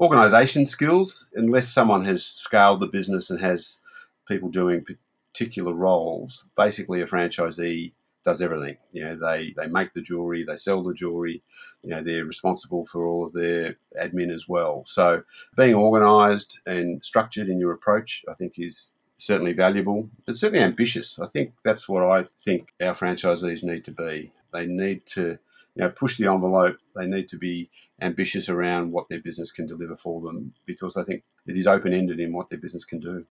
Organisation 0.00 0.66
skills, 0.66 1.28
unless 1.34 1.68
someone 1.68 2.04
has 2.04 2.24
scaled 2.24 2.80
the 2.80 2.86
business 2.86 3.30
and 3.30 3.40
has 3.40 3.80
people 4.28 4.48
doing 4.48 4.84
particular 5.32 5.72
roles, 5.72 6.44
basically 6.56 7.02
a 7.02 7.06
franchisee 7.06 7.92
does 8.24 8.42
everything. 8.42 8.76
You 8.92 9.04
know, 9.04 9.16
they, 9.16 9.54
they 9.56 9.66
make 9.66 9.94
the 9.94 10.00
jewelry, 10.00 10.44
they 10.44 10.56
sell 10.56 10.82
the 10.82 10.94
jewelry, 10.94 11.42
you 11.82 11.90
know, 11.90 12.02
they're 12.02 12.24
responsible 12.24 12.86
for 12.86 13.06
all 13.06 13.26
of 13.26 13.32
their 13.32 13.76
admin 14.00 14.30
as 14.30 14.48
well. 14.48 14.84
So 14.86 15.22
being 15.56 15.74
organised 15.74 16.60
and 16.66 17.04
structured 17.04 17.48
in 17.48 17.58
your 17.58 17.72
approach, 17.72 18.24
I 18.28 18.34
think 18.34 18.54
is 18.58 18.92
certainly 19.16 19.52
valuable, 19.52 20.08
but 20.26 20.36
certainly 20.36 20.64
ambitious. 20.64 21.18
I 21.18 21.26
think 21.26 21.52
that's 21.64 21.88
what 21.88 22.02
I 22.02 22.26
think 22.38 22.68
our 22.80 22.94
franchisees 22.94 23.62
need 23.62 23.84
to 23.84 23.92
be. 23.92 24.32
They 24.52 24.66
need 24.66 25.06
to 25.06 25.38
you 25.74 25.82
know, 25.82 25.88
push 25.88 26.18
the 26.18 26.26
envelope. 26.26 26.76
They 26.94 27.06
need 27.06 27.28
to 27.30 27.38
be 27.38 27.70
ambitious 28.00 28.48
around 28.48 28.92
what 28.92 29.08
their 29.08 29.20
business 29.20 29.52
can 29.52 29.66
deliver 29.66 29.96
for 29.96 30.20
them 30.20 30.54
because 30.66 30.96
I 30.96 31.04
think 31.04 31.22
it 31.46 31.56
is 31.56 31.66
open 31.66 31.94
ended 31.94 32.20
in 32.20 32.32
what 32.32 32.50
their 32.50 32.58
business 32.58 32.84
can 32.84 33.00
do. 33.00 33.24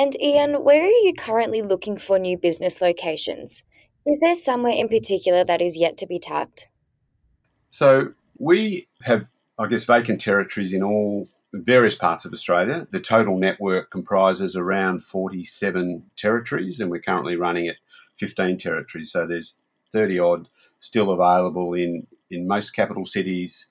And 0.00 0.18
Ian, 0.18 0.64
where 0.64 0.82
are 0.82 0.86
you 1.04 1.12
currently 1.12 1.60
looking 1.60 1.94
for 1.94 2.18
new 2.18 2.38
business 2.38 2.80
locations? 2.80 3.64
Is 4.06 4.18
there 4.18 4.34
somewhere 4.34 4.72
in 4.72 4.88
particular 4.88 5.44
that 5.44 5.60
is 5.60 5.76
yet 5.76 5.98
to 5.98 6.06
be 6.06 6.18
tapped? 6.18 6.70
So 7.68 8.14
we 8.38 8.86
have, 9.02 9.26
I 9.58 9.66
guess, 9.66 9.84
vacant 9.84 10.22
territories 10.22 10.72
in 10.72 10.82
all 10.82 11.28
various 11.52 11.96
parts 11.96 12.24
of 12.24 12.32
Australia. 12.32 12.88
The 12.92 13.00
total 13.00 13.36
network 13.36 13.90
comprises 13.90 14.56
around 14.56 15.04
47 15.04 16.02
territories, 16.16 16.80
and 16.80 16.90
we're 16.90 17.02
currently 17.02 17.36
running 17.36 17.68
at 17.68 17.76
15 18.16 18.56
territories. 18.56 19.12
So 19.12 19.26
there's 19.26 19.60
30 19.92 20.18
odd 20.18 20.48
still 20.78 21.10
available 21.10 21.74
in, 21.74 22.06
in 22.30 22.48
most 22.48 22.70
capital 22.70 23.04
cities, 23.04 23.68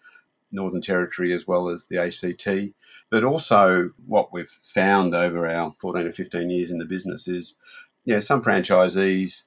Northern 0.52 0.82
Territory 0.82 1.34
as 1.34 1.48
well 1.48 1.70
as 1.70 1.86
the 1.86 1.98
ACT. 1.98 2.74
But 3.10 3.24
also, 3.24 3.92
what 4.06 4.34
we've 4.34 4.50
found 4.50 5.16
over 5.16 5.48
our 5.48 5.74
14 5.80 6.08
or 6.08 6.12
15 6.12 6.50
years 6.50 6.72
in 6.72 6.78
the 6.78 6.86
business 6.86 7.28
is, 7.28 7.56
you 8.06 8.14
know, 8.14 8.20
some 8.20 8.42
franchisees, 8.42 9.46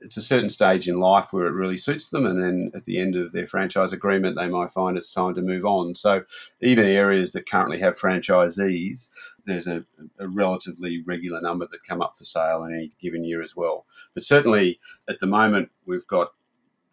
it's 0.00 0.16
a 0.16 0.22
certain 0.22 0.50
stage 0.50 0.88
in 0.88 1.00
life 1.00 1.32
where 1.32 1.46
it 1.46 1.52
really 1.52 1.76
suits 1.76 2.10
them, 2.10 2.26
and 2.26 2.42
then 2.42 2.70
at 2.74 2.84
the 2.84 2.98
end 2.98 3.16
of 3.16 3.32
their 3.32 3.46
franchise 3.46 3.92
agreement, 3.92 4.36
they 4.36 4.48
might 4.48 4.72
find 4.72 4.98
it's 4.98 5.12
time 5.12 5.34
to 5.34 5.42
move 5.42 5.64
on. 5.64 5.94
So, 5.94 6.22
even 6.60 6.86
areas 6.86 7.32
that 7.32 7.48
currently 7.48 7.78
have 7.80 7.98
franchisees, 7.98 9.10
there's 9.46 9.66
a, 9.66 9.84
a 10.18 10.28
relatively 10.28 11.02
regular 11.06 11.40
number 11.40 11.66
that 11.70 11.84
come 11.88 12.02
up 12.02 12.18
for 12.18 12.24
sale 12.24 12.64
in 12.64 12.74
any 12.74 12.92
given 13.00 13.24
year 13.24 13.42
as 13.42 13.56
well. 13.56 13.86
But 14.14 14.24
certainly, 14.24 14.80
at 15.08 15.20
the 15.20 15.26
moment, 15.26 15.70
we've 15.86 16.06
got 16.06 16.32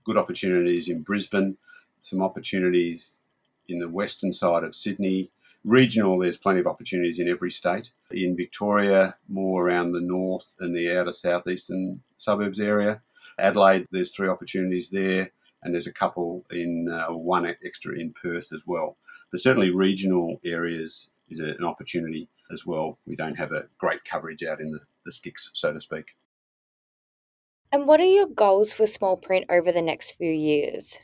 good 0.05 0.17
opportunities 0.17 0.87
in 0.87 1.01
Brisbane, 1.01 1.57
some 2.01 2.21
opportunities 2.21 3.21
in 3.67 3.79
the 3.79 3.89
western 3.89 4.33
side 4.33 4.63
of 4.63 4.75
Sydney. 4.75 5.31
Regional, 5.63 6.19
there's 6.19 6.37
plenty 6.37 6.59
of 6.59 6.67
opportunities 6.67 7.19
in 7.19 7.29
every 7.29 7.51
state. 7.51 7.93
In 8.11 8.35
Victoria, 8.35 9.15
more 9.29 9.65
around 9.65 9.91
the 9.91 10.01
north 10.01 10.55
and 10.59 10.75
the 10.75 10.95
outer 10.95 11.13
southeastern 11.13 12.01
suburbs 12.17 12.59
area. 12.59 13.01
Adelaide, 13.39 13.87
there's 13.91 14.13
three 14.13 14.27
opportunities 14.27 14.89
there, 14.89 15.31
and 15.63 15.73
there's 15.73 15.87
a 15.87 15.93
couple 15.93 16.45
in 16.51 16.89
uh, 16.89 17.13
one 17.13 17.45
extra 17.65 17.97
in 17.97 18.13
Perth 18.13 18.47
as 18.53 18.63
well. 18.67 18.97
But 19.31 19.41
certainly, 19.41 19.71
regional 19.71 20.39
areas 20.43 21.11
is 21.29 21.39
an 21.39 21.63
opportunity 21.63 22.29
as 22.51 22.65
well. 22.65 22.99
We 23.05 23.15
don't 23.15 23.35
have 23.35 23.51
a 23.51 23.65
great 23.77 24.03
coverage 24.03 24.43
out 24.43 24.59
in 24.59 24.71
the, 24.71 24.79
the 25.05 25.11
sticks, 25.11 25.49
so 25.53 25.73
to 25.73 25.79
speak. 25.79 26.15
And 27.71 27.87
what 27.87 27.99
are 27.99 28.05
your 28.05 28.27
goals 28.27 28.71
for 28.71 28.85
small 28.85 29.17
print 29.17 29.45
over 29.49 29.71
the 29.71 29.81
next 29.81 30.11
few 30.11 30.31
years? 30.31 30.99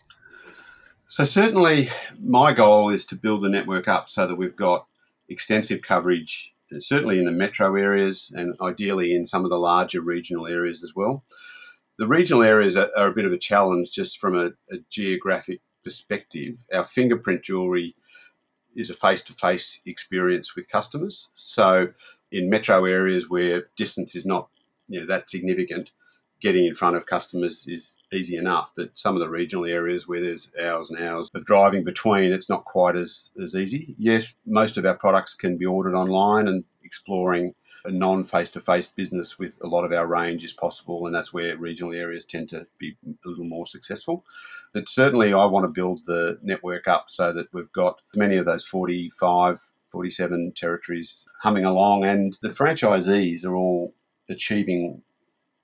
So, 1.12 1.24
certainly, 1.24 1.90
my 2.22 2.54
goal 2.54 2.90
is 2.92 3.04
to 3.08 3.16
build 3.16 3.42
the 3.42 3.50
network 3.50 3.88
up 3.88 4.12
so 4.12 4.28
that 4.28 4.36
we've 4.36 4.56
got 4.56 4.86
extensive 5.28 5.82
coverage, 5.82 6.54
uh, 6.72 6.80
certainly 6.80 7.18
in 7.18 7.26
the 7.26 7.32
metro 7.32 7.76
areas 7.76 8.32
and 8.36 8.56
ideally 8.62 9.16
in 9.16 9.26
some 9.26 9.44
of 9.44 9.50
the 9.50 9.58
larger 9.58 10.02
regional 10.02 10.46
areas 10.46 10.84
as 10.84 10.94
well. 10.96 11.24
The 11.98 12.06
regional 12.06 12.44
areas 12.44 12.78
are, 12.78 12.92
are 12.96 13.08
a 13.08 13.12
bit 13.12 13.26
of 13.26 13.34
a 13.34 13.40
challenge 13.40 13.92
just 13.92 14.20
from 14.20 14.38
a, 14.38 14.50
a 14.72 14.78
geographic 14.92 15.62
perspective. 15.84 16.58
Our 16.72 16.84
fingerprint 16.84 17.44
jewellery 17.44 17.96
is 18.76 18.92
a 18.92 18.94
face 18.94 19.24
to 19.24 19.34
face 19.34 19.82
experience 19.88 20.56
with 20.56 20.70
customers. 20.70 21.30
So, 21.34 21.88
in 22.32 22.52
metro 22.52 22.86
areas 22.86 23.32
where 23.32 23.64
distance 23.76 24.16
is 24.16 24.28
not 24.28 24.50
you 24.88 25.00
know, 25.00 25.08
that 25.08 25.28
significant, 25.28 25.90
getting 26.42 26.66
in 26.66 26.76
front 26.76 26.96
of 26.96 27.06
customers 27.06 27.66
is 27.68 27.94
easy 28.12 28.38
enough. 28.38 28.72
But 28.76 28.92
some 28.94 29.16
of 29.16 29.20
the 29.20 29.30
regional 29.30 29.66
areas 29.66 30.08
where 30.08 30.22
there's 30.22 30.52
hours 30.62 30.90
and 30.90 31.00
hours 31.02 31.30
of 31.36 31.46
driving 31.46 31.84
between, 31.84 32.32
it's 32.32 32.50
not 32.50 32.66
quite 32.66 32.96
as, 32.96 33.32
as 33.42 33.56
easy. 33.56 33.96
Yes, 33.98 34.38
most 34.46 34.78
of 34.78 34.86
our 34.86 34.96
products 34.96 35.36
can 35.36 35.58
be 35.58 35.66
ordered 35.66 35.96
online 35.96 36.48
and 36.48 36.64
exploring 36.84 37.54
a 37.86 37.92
non 37.92 38.24
face 38.24 38.52
to 38.52 38.60
face 38.60 38.92
business 38.92 39.40
with 39.40 39.58
a 39.64 39.68
lot 39.68 39.86
of 39.86 39.92
our 39.92 40.08
range 40.08 40.44
is 40.44 40.54
possible, 40.54 41.06
and 41.06 41.16
that's 41.16 41.34
where 41.34 41.58
regional 41.58 41.94
areas 41.94 42.26
tend 42.26 42.50
to 42.50 42.66
be 42.78 42.98
a 43.06 43.28
little 43.28 43.46
more 43.46 43.66
successful. 43.66 44.26
But 44.74 44.90
certainly, 44.90 45.34
I 45.34 45.46
want 45.46 45.64
to 45.64 45.70
build 45.70 46.02
the 46.06 46.40
network 46.42 46.88
up 46.88 47.06
so 47.10 47.32
that 47.34 47.48
we've 47.54 47.72
got 47.72 48.02
many 48.16 48.38
of 48.38 48.46
those 48.46 48.66
45, 48.66 49.60
47 49.92 50.54
territories 50.56 51.26
humming 51.42 51.66
along, 51.66 52.04
and 52.04 52.38
the 52.42 52.50
franchisees 52.50 53.46
are 53.46 53.56
all 53.56 53.94
achieving 54.30 55.02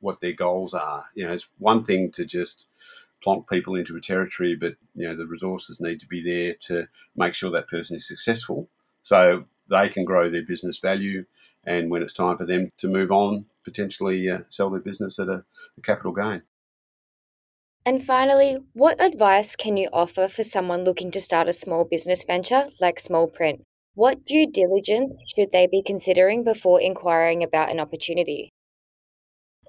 what 0.06 0.22
their 0.22 0.34
goals 0.34 0.74
are. 0.74 1.04
You 1.16 1.26
know, 1.26 1.34
it's 1.34 1.50
one 1.58 1.84
thing 1.84 2.12
to 2.12 2.26
just 2.26 2.68
plonk 3.24 3.50
people 3.50 3.76
into 3.76 3.98
a 3.98 4.02
territory, 4.02 4.56
but 4.56 4.76
you 4.94 5.08
know 5.08 5.16
the 5.16 5.26
resources 5.26 5.82
need 5.82 6.00
to 6.00 6.08
be 6.08 6.22
there 6.22 6.54
to 6.68 6.88
make 7.16 7.34
sure 7.34 7.52
that 7.52 7.68
person 7.68 7.96
is 7.98 8.08
successful, 8.08 8.70
so 9.02 9.46
they 9.70 9.90
can 9.90 10.06
grow 10.06 10.30
their 10.30 10.46
business 10.46 10.80
value, 10.80 11.26
and 11.66 11.90
when 11.90 12.04
it's 12.04 12.14
time 12.14 12.38
for 12.38 12.46
them 12.46 12.72
to 12.78 12.88
move 12.88 13.12
on, 13.12 13.46
potentially 13.64 14.30
uh, 14.30 14.42
sell 14.50 14.70
their 14.70 14.80
business 14.80 15.20
at 15.20 15.28
a, 15.28 15.44
a 15.78 15.82
capital 15.82 16.12
gain. 16.12 16.44
And 17.88 18.02
finally, 18.02 18.58
what 18.74 19.04
advice 19.04 19.56
can 19.56 19.78
you 19.78 19.90
offer 19.94 20.28
for 20.28 20.44
someone 20.44 20.84
looking 20.84 21.12
to 21.12 21.22
start 21.22 21.48
a 21.48 21.54
small 21.54 21.84
business 21.84 22.24
venture 22.24 22.66
like 22.80 23.00
small 23.00 23.28
print? 23.28 23.62
What 23.96 24.26
due 24.26 24.48
diligence 24.52 25.24
should 25.34 25.52
they 25.52 25.68
be 25.68 25.82
considering 25.82 26.44
before 26.44 26.82
inquiring 26.82 27.44
about 27.44 27.72
an 27.72 27.80
opportunity? 27.80 28.52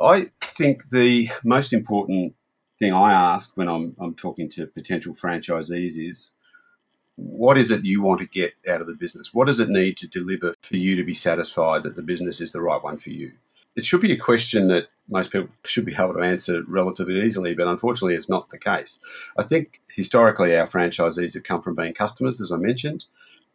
I 0.00 0.30
think 0.40 0.90
the 0.90 1.30
most 1.44 1.72
important 1.72 2.34
thing 2.78 2.92
I 2.92 3.12
ask 3.12 3.56
when 3.56 3.68
I'm, 3.68 3.96
I'm 3.98 4.14
talking 4.14 4.48
to 4.50 4.66
potential 4.66 5.14
franchisees 5.14 5.94
is 5.98 6.32
what 7.16 7.56
is 7.56 7.70
it 7.70 7.84
you 7.84 8.02
want 8.02 8.20
to 8.20 8.26
get 8.26 8.52
out 8.68 8.82
of 8.82 8.86
the 8.86 8.92
business? 8.92 9.32
What 9.32 9.46
does 9.46 9.60
it 9.60 9.70
need 9.70 9.96
to 9.98 10.08
deliver 10.08 10.54
for 10.60 10.76
you 10.76 10.96
to 10.96 11.04
be 11.04 11.14
satisfied 11.14 11.82
that 11.84 11.96
the 11.96 12.02
business 12.02 12.40
is 12.40 12.52
the 12.52 12.60
right 12.60 12.82
one 12.82 12.98
for 12.98 13.10
you? 13.10 13.32
It 13.74 13.84
should 13.84 14.00
be 14.02 14.12
a 14.12 14.18
question 14.18 14.68
that 14.68 14.88
most 15.08 15.32
people 15.32 15.48
should 15.64 15.84
be 15.84 15.94
able 15.94 16.14
to 16.14 16.20
answer 16.20 16.62
relatively 16.66 17.20
easily, 17.22 17.54
but 17.54 17.68
unfortunately, 17.68 18.16
it's 18.16 18.28
not 18.28 18.50
the 18.50 18.58
case. 18.58 19.00
I 19.38 19.44
think 19.44 19.80
historically, 19.88 20.56
our 20.56 20.66
franchisees 20.66 21.34
have 21.34 21.44
come 21.44 21.62
from 21.62 21.74
being 21.74 21.94
customers, 21.94 22.40
as 22.40 22.52
I 22.52 22.56
mentioned, 22.56 23.04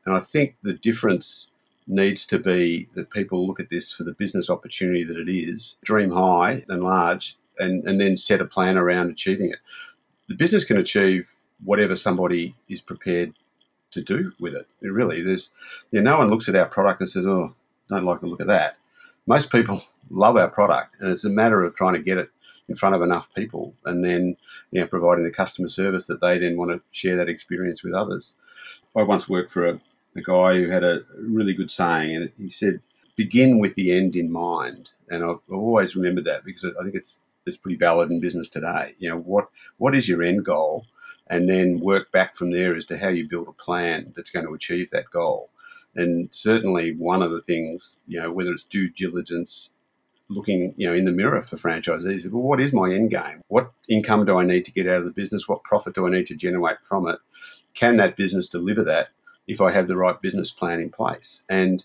and 0.06 0.16
I 0.16 0.20
think 0.20 0.56
the 0.64 0.74
difference 0.74 1.51
needs 1.92 2.26
to 2.28 2.40
be 2.40 2.90
that 2.96 3.10
people 3.12 3.46
look 3.46 3.60
at 3.60 3.70
this 3.70 3.92
for 3.92 4.04
the 4.04 4.14
business 4.14 4.50
opportunity 4.50 5.04
that 5.04 5.18
it 5.18 5.30
is, 5.30 5.78
dream 5.84 6.12
high 6.12 6.64
and 6.70 6.84
large, 6.84 7.38
and, 7.60 7.88
and 7.88 8.00
then 8.00 8.18
set 8.18 8.42
a 8.42 8.46
plan 8.46 8.78
around 8.78 9.12
achieving 9.12 9.50
it. 9.50 9.60
The 10.28 10.36
business 10.36 10.66
can 10.66 10.78
achieve 10.78 11.36
whatever 11.64 11.96
somebody 11.96 12.56
is 12.70 12.82
prepared 12.82 13.34
to 13.92 14.02
do 14.02 14.32
with 14.40 14.56
it. 14.56 14.68
it 14.82 14.88
really, 14.88 15.22
there's 15.22 15.54
you 15.92 16.02
know, 16.02 16.12
no 16.12 16.18
one 16.20 16.30
looks 16.30 16.48
at 16.48 16.56
our 16.56 16.66
product 16.66 17.02
and 17.02 17.10
says, 17.10 17.28
"Oh, 17.28 17.54
don't 17.90 18.06
like 18.06 18.22
the 18.22 18.28
look 18.28 18.40
of 18.40 18.48
that." 18.48 18.78
Most 19.28 19.52
people 19.52 19.84
love 20.10 20.38
our 20.38 20.50
product, 20.50 20.96
and 21.00 21.12
it's 21.12 21.26
a 21.26 21.30
matter 21.30 21.64
of 21.64 21.76
trying 21.76 21.96
to 21.96 22.02
get 22.02 22.18
it 22.18 22.30
in 22.70 22.78
front 22.78 22.96
of 22.96 23.02
enough 23.02 23.34
people, 23.36 23.76
and 23.84 24.06
then 24.06 24.38
you 24.72 24.80
know, 24.80 24.88
providing 24.88 25.26
the 25.26 25.32
customer 25.32 25.68
service 25.68 26.08
that 26.08 26.22
they 26.22 26.40
then 26.40 26.56
want 26.56 26.72
to 26.72 26.82
share 26.92 27.18
that 27.18 27.28
experience 27.28 27.84
with 27.84 27.94
others. 27.94 28.38
I 28.96 29.04
once 29.04 29.28
worked 29.28 29.52
for 29.52 29.68
a 29.68 29.82
a 30.16 30.22
guy 30.22 30.56
who 30.56 30.70
had 30.70 30.84
a 30.84 31.02
really 31.18 31.54
good 31.54 31.72
saying, 31.72 32.16
and 32.16 32.32
he 32.38 32.50
said, 32.50 32.82
"Begin 33.16 33.60
with 33.60 33.76
the 33.76 33.92
end 33.92 34.16
in 34.16 34.32
mind." 34.32 34.92
And 35.10 35.24
I've, 35.24 35.40
I've 35.50 35.58
always 35.58 35.96
remembered 35.96 36.26
that 36.26 36.44
because 36.44 36.66
I 36.66 36.84
think 36.84 36.96
it's 36.96 37.24
it's 37.46 37.58
pretty 37.58 37.78
valid 37.78 38.12
in 38.12 38.20
business 38.20 38.50
today. 38.50 38.96
You 39.00 39.10
know, 39.10 39.18
what 39.20 39.50
what 39.78 39.96
is 39.96 40.08
your 40.08 40.24
end 40.24 40.46
goal, 40.46 40.86
and 41.28 41.50
then 41.50 41.80
work 41.80 42.12
back 42.12 42.36
from 42.36 42.52
there 42.52 42.76
as 42.76 42.86
to 42.88 42.98
how 42.98 43.10
you 43.10 43.28
build 43.28 43.48
a 43.48 43.54
plan 43.54 44.14
that's 44.16 44.32
going 44.32 44.46
to 44.46 44.54
achieve 44.54 44.90
that 44.92 45.10
goal. 45.10 45.50
And 45.96 46.30
certainly, 46.32 46.94
one 46.96 47.22
of 47.22 47.32
the 47.32 47.42
things, 47.42 48.02
you 48.08 48.22
know, 48.22 48.32
whether 48.32 48.52
it's 48.52 48.64
due 48.64 48.90
diligence, 48.90 49.72
looking, 50.30 50.74
you 50.78 50.88
know, 50.88 50.94
in 50.94 51.06
the 51.06 51.12
mirror 51.12 51.44
for 51.44 51.58
franchisees, 51.58 52.32
well, 52.32 52.42
what 52.42 52.62
is 52.62 52.72
my 52.74 52.94
end 52.94 53.12
game? 53.12 53.42
What 53.50 53.72
income 53.90 54.26
do 54.26 54.40
I 54.40 54.46
need 54.46 54.66
to 54.66 54.72
get 54.72 54.88
out 54.88 55.00
of 55.00 55.06
the 55.06 55.12
business? 55.12 55.48
What 55.48 55.64
profit 55.64 55.96
do 55.96 56.08
I 56.08 56.10
need 56.10 56.28
to 56.28 56.36
generate 56.36 56.78
from 56.84 57.08
it? 57.08 57.20
Can 57.74 57.98
that 57.98 58.16
business 58.16 58.48
deliver 58.48 58.84
that? 58.86 59.10
If 59.52 59.60
I 59.60 59.72
have 59.72 59.90
the 59.90 59.98
right 59.98 60.20
business 60.22 60.50
plan 60.50 60.80
in 60.80 60.90
place. 60.90 61.46
And 61.50 61.84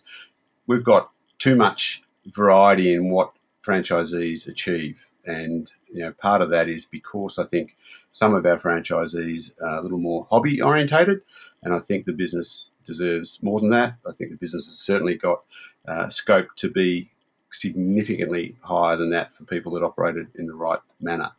we've 0.68 0.84
got 0.84 1.10
too 1.38 1.56
much 1.56 2.02
variety 2.26 2.94
in 2.94 3.10
what 3.10 3.32
franchisees 3.64 4.46
achieve. 4.46 5.10
And 5.24 5.70
you 5.92 6.02
know, 6.02 6.12
part 6.12 6.42
of 6.42 6.50
that 6.50 6.68
is 6.68 6.86
because 6.86 7.40
I 7.40 7.44
think 7.44 7.76
some 8.12 8.34
of 8.34 8.46
our 8.46 8.58
franchisees 8.58 9.52
are 9.60 9.78
a 9.78 9.82
little 9.82 9.98
more 9.98 10.28
hobby 10.30 10.62
orientated, 10.62 11.22
and 11.64 11.74
I 11.74 11.80
think 11.80 12.06
the 12.06 12.12
business 12.12 12.70
deserves 12.84 13.40
more 13.42 13.58
than 13.58 13.70
that. 13.70 13.96
I 14.08 14.12
think 14.12 14.30
the 14.30 14.36
business 14.36 14.66
has 14.66 14.78
certainly 14.78 15.16
got 15.16 15.42
uh, 15.88 16.08
scope 16.08 16.54
to 16.56 16.70
be 16.70 17.10
significantly 17.50 18.56
higher 18.60 18.96
than 18.96 19.10
that 19.10 19.34
for 19.34 19.44
people 19.44 19.72
that 19.72 19.82
operate 19.82 20.16
it 20.16 20.28
in 20.36 20.46
the 20.46 20.54
right 20.54 20.80
manner. 21.00 21.32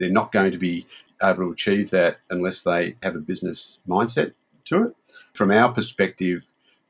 They're 0.00 0.10
not 0.10 0.32
going 0.32 0.50
to 0.50 0.58
be 0.58 0.86
able 1.22 1.44
to 1.44 1.52
achieve 1.52 1.90
that 1.90 2.18
unless 2.28 2.62
they 2.62 2.96
have 3.02 3.14
a 3.14 3.20
business 3.20 3.78
mindset 3.88 4.32
to 4.66 4.84
it. 4.84 4.96
From 5.32 5.50
our 5.50 5.72
perspective 5.72 6.42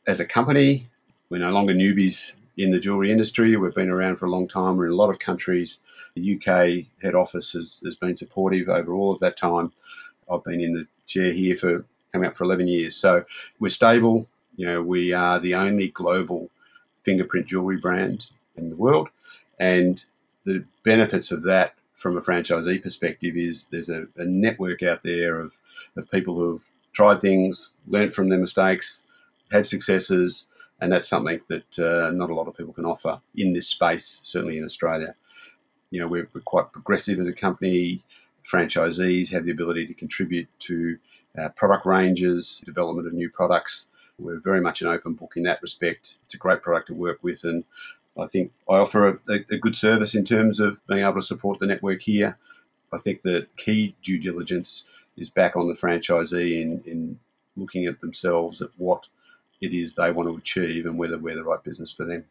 as 0.07 0.21
a 0.21 0.25
company, 0.25 0.89
we're 1.31 1.39
no 1.39 1.53
longer 1.53 1.75
newbies 1.75 2.33
in 2.57 2.71
the 2.71 2.79
jewellery 2.79 3.11
industry. 3.11 3.57
We've 3.57 3.75
been 3.75 3.89
around 3.89 4.17
for 4.17 4.27
a 4.27 4.31
long 4.31 4.47
time. 4.47 4.77
We're 4.77 4.87
in 4.87 4.93
a 4.93 4.97
lot 4.97 5.11
of 5.11 5.19
countries. 5.19 5.81
The 6.15 6.37
UK 6.37 6.87
head 7.03 7.15
office 7.15 7.53
has, 7.53 7.81
has 7.85 7.97
been 7.97 8.17
supportive 8.17 8.69
over 8.69 8.93
all 8.93 9.13
of 9.13 9.21
that 9.21 9.37
time. 9.37 9.73
I've 10.31 10.45
been 10.45 10.61
in 10.61 10.75
the 10.75 10.87
chair 11.07 11.33
here 11.33 11.57
for 11.57 11.85
coming 12.13 12.29
up 12.29 12.37
for 12.37 12.45
11 12.45 12.69
years. 12.69 12.97
So 12.97 13.25
we're 13.59 13.71
stable. 13.71 14.29
You 14.57 14.67
know, 14.67 14.83
we 14.83 15.13
are 15.13 15.41
the 15.41 15.55
only 15.55 15.89
global 15.89 16.51
fingerprint 17.03 17.47
jewellery 17.47 17.79
brand 17.79 18.27
in 18.57 18.69
the 18.69 18.77
world. 18.77 19.09
And 19.59 20.05
the 20.45 20.65
benefits 20.85 21.31
of 21.31 21.43
that 21.45 21.75
from 21.95 22.17
a 22.17 22.21
franchisee 22.21 22.83
perspective 22.83 23.37
is 23.37 23.67
there's 23.67 23.89
a, 23.89 24.07
a 24.17 24.25
network 24.25 24.83
out 24.83 25.03
there 25.03 25.41
of, 25.41 25.59
of 25.97 26.11
people 26.11 26.35
who 26.35 26.53
have 26.53 26.69
tried 26.93 27.21
things, 27.21 27.73
learnt 27.87 28.15
from 28.15 28.29
their 28.29 28.39
mistakes, 28.39 29.05
had 29.51 29.67
successes, 29.67 30.47
and 30.81 30.93
that's 30.93 31.09
something 31.09 31.41
that 31.49 31.79
uh, 31.79 32.11
not 32.11 32.31
a 32.31 32.35
lot 32.35 32.49
of 32.49 32.57
people 32.57 32.73
can 32.73 32.85
offer 32.85 33.21
in 33.37 33.53
this 33.53 33.69
space, 33.69 34.21
certainly 34.25 34.59
in 34.59 34.65
Australia. 34.65 35.15
You 35.91 36.01
know, 36.01 36.09
we're, 36.09 36.29
we're, 36.33 36.41
quite 36.41 36.73
progressive 36.73 37.21
as 37.21 37.29
a 37.29 37.33
company. 37.33 38.03
Franchisees 38.51 39.31
have 39.33 39.45
the 39.45 39.53
ability 39.53 39.87
to 39.87 39.95
contribute 39.95 40.49
to 40.61 40.99
uh, 41.39 41.51
product 41.51 41.87
ranges, 41.87 42.63
development 42.65 43.07
of 43.07 43.13
new 43.13 43.31
products. 43.31 43.87
We're 44.19 44.41
very 44.41 44.61
much 44.61 44.83
an 44.83 44.89
open 44.89 45.15
book 45.15 45.35
in 45.37 45.45
that 45.45 45.63
respect. 45.63 46.17
It's 46.25 46.35
a 46.35 46.39
great 46.39 46.63
product 46.63 46.89
to 46.89 46.95
work 46.95 47.19
with, 47.23 47.45
and 47.45 47.65
I 48.19 48.27
think 48.27 48.53
I 48.69 48.75
offer 48.75 49.21
a, 49.29 49.35
a 49.51 49.59
good 49.59 49.77
service 49.77 50.15
in 50.15 50.25
terms 50.25 50.61
of 50.61 50.85
being 50.87 51.01
able 51.01 51.15
to 51.15 51.23
support 51.23 51.61
the 51.61 51.67
network 51.67 52.03
here. 52.03 52.39
I 52.93 52.99
think 52.99 53.23
that 53.23 53.57
key 53.57 53.95
due 54.03 54.19
diligence 54.19 54.85
is 55.17 55.31
back 55.31 55.57
on 55.57 55.69
the 55.69 55.75
franchisee 55.75 56.61
in, 56.61 56.83
in 56.87 57.19
looking 57.57 57.87
at 57.87 58.01
themselves 58.01 58.63
at 58.63 58.71
what 58.77 59.09
it 59.61 59.73
is 59.73 59.95
they 59.95 60.11
want 60.11 60.29
to 60.29 60.37
achieve 60.37 60.87
and 60.87 60.99
whether 60.99 61.19
we're 61.19 61.37
the 61.37 61.45
right 61.45 61.63
business 61.63 61.93
for 61.93 62.05
them. 62.05 62.25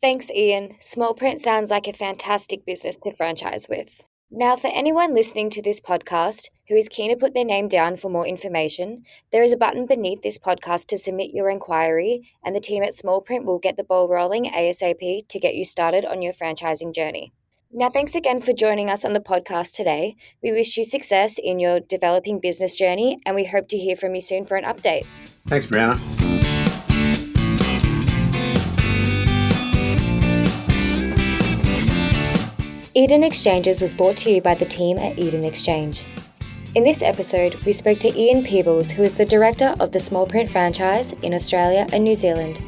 Thanks, 0.00 0.30
Ian. 0.30 0.76
Small 0.80 1.14
Print 1.14 1.40
sounds 1.40 1.70
like 1.70 1.88
a 1.88 1.92
fantastic 1.92 2.66
business 2.66 2.98
to 3.00 3.10
franchise 3.10 3.68
with. 3.68 4.02
Now, 4.30 4.56
for 4.56 4.68
anyone 4.74 5.14
listening 5.14 5.48
to 5.50 5.62
this 5.62 5.80
podcast 5.80 6.48
who 6.68 6.74
is 6.74 6.88
keen 6.88 7.10
to 7.10 7.16
put 7.16 7.34
their 7.34 7.44
name 7.44 7.68
down 7.68 7.96
for 7.96 8.10
more 8.10 8.26
information, 8.26 9.04
there 9.32 9.42
is 9.42 9.52
a 9.52 9.56
button 9.56 9.86
beneath 9.86 10.22
this 10.22 10.38
podcast 10.38 10.86
to 10.88 10.98
submit 10.98 11.30
your 11.32 11.48
inquiry, 11.48 12.28
and 12.44 12.54
the 12.54 12.60
team 12.60 12.82
at 12.82 12.94
Small 12.94 13.20
Print 13.20 13.44
will 13.44 13.58
get 13.58 13.76
the 13.76 13.84
ball 13.84 14.08
rolling 14.08 14.44
ASAP 14.46 15.28
to 15.28 15.38
get 15.38 15.54
you 15.54 15.64
started 15.64 16.04
on 16.04 16.20
your 16.20 16.32
franchising 16.32 16.94
journey. 16.94 17.32
Now, 17.76 17.88
thanks 17.88 18.14
again 18.14 18.40
for 18.40 18.52
joining 18.52 18.88
us 18.88 19.04
on 19.04 19.14
the 19.14 19.20
podcast 19.20 19.74
today. 19.74 20.14
We 20.44 20.52
wish 20.52 20.76
you 20.76 20.84
success 20.84 21.40
in 21.42 21.58
your 21.58 21.80
developing 21.80 22.38
business 22.38 22.76
journey, 22.76 23.18
and 23.26 23.34
we 23.34 23.46
hope 23.46 23.66
to 23.66 23.76
hear 23.76 23.96
from 23.96 24.14
you 24.14 24.20
soon 24.20 24.44
for 24.44 24.56
an 24.56 24.62
update. 24.62 25.04
Thanks, 25.48 25.66
Brianna. 25.66 25.98
Eden 32.94 33.24
Exchanges 33.24 33.82
was 33.82 33.92
brought 33.92 34.18
to 34.18 34.30
you 34.30 34.40
by 34.40 34.54
the 34.54 34.64
team 34.64 34.96
at 34.98 35.18
Eden 35.18 35.42
Exchange. 35.42 36.06
In 36.76 36.84
this 36.84 37.02
episode, 37.02 37.56
we 37.64 37.72
spoke 37.72 37.98
to 37.98 38.16
Ian 38.16 38.44
Peebles, 38.44 38.92
who 38.92 39.02
is 39.02 39.14
the 39.14 39.26
director 39.26 39.74
of 39.80 39.90
the 39.90 39.98
Small 39.98 40.26
Print 40.26 40.48
franchise 40.48 41.12
in 41.24 41.34
Australia 41.34 41.88
and 41.92 42.04
New 42.04 42.14
Zealand. 42.14 42.64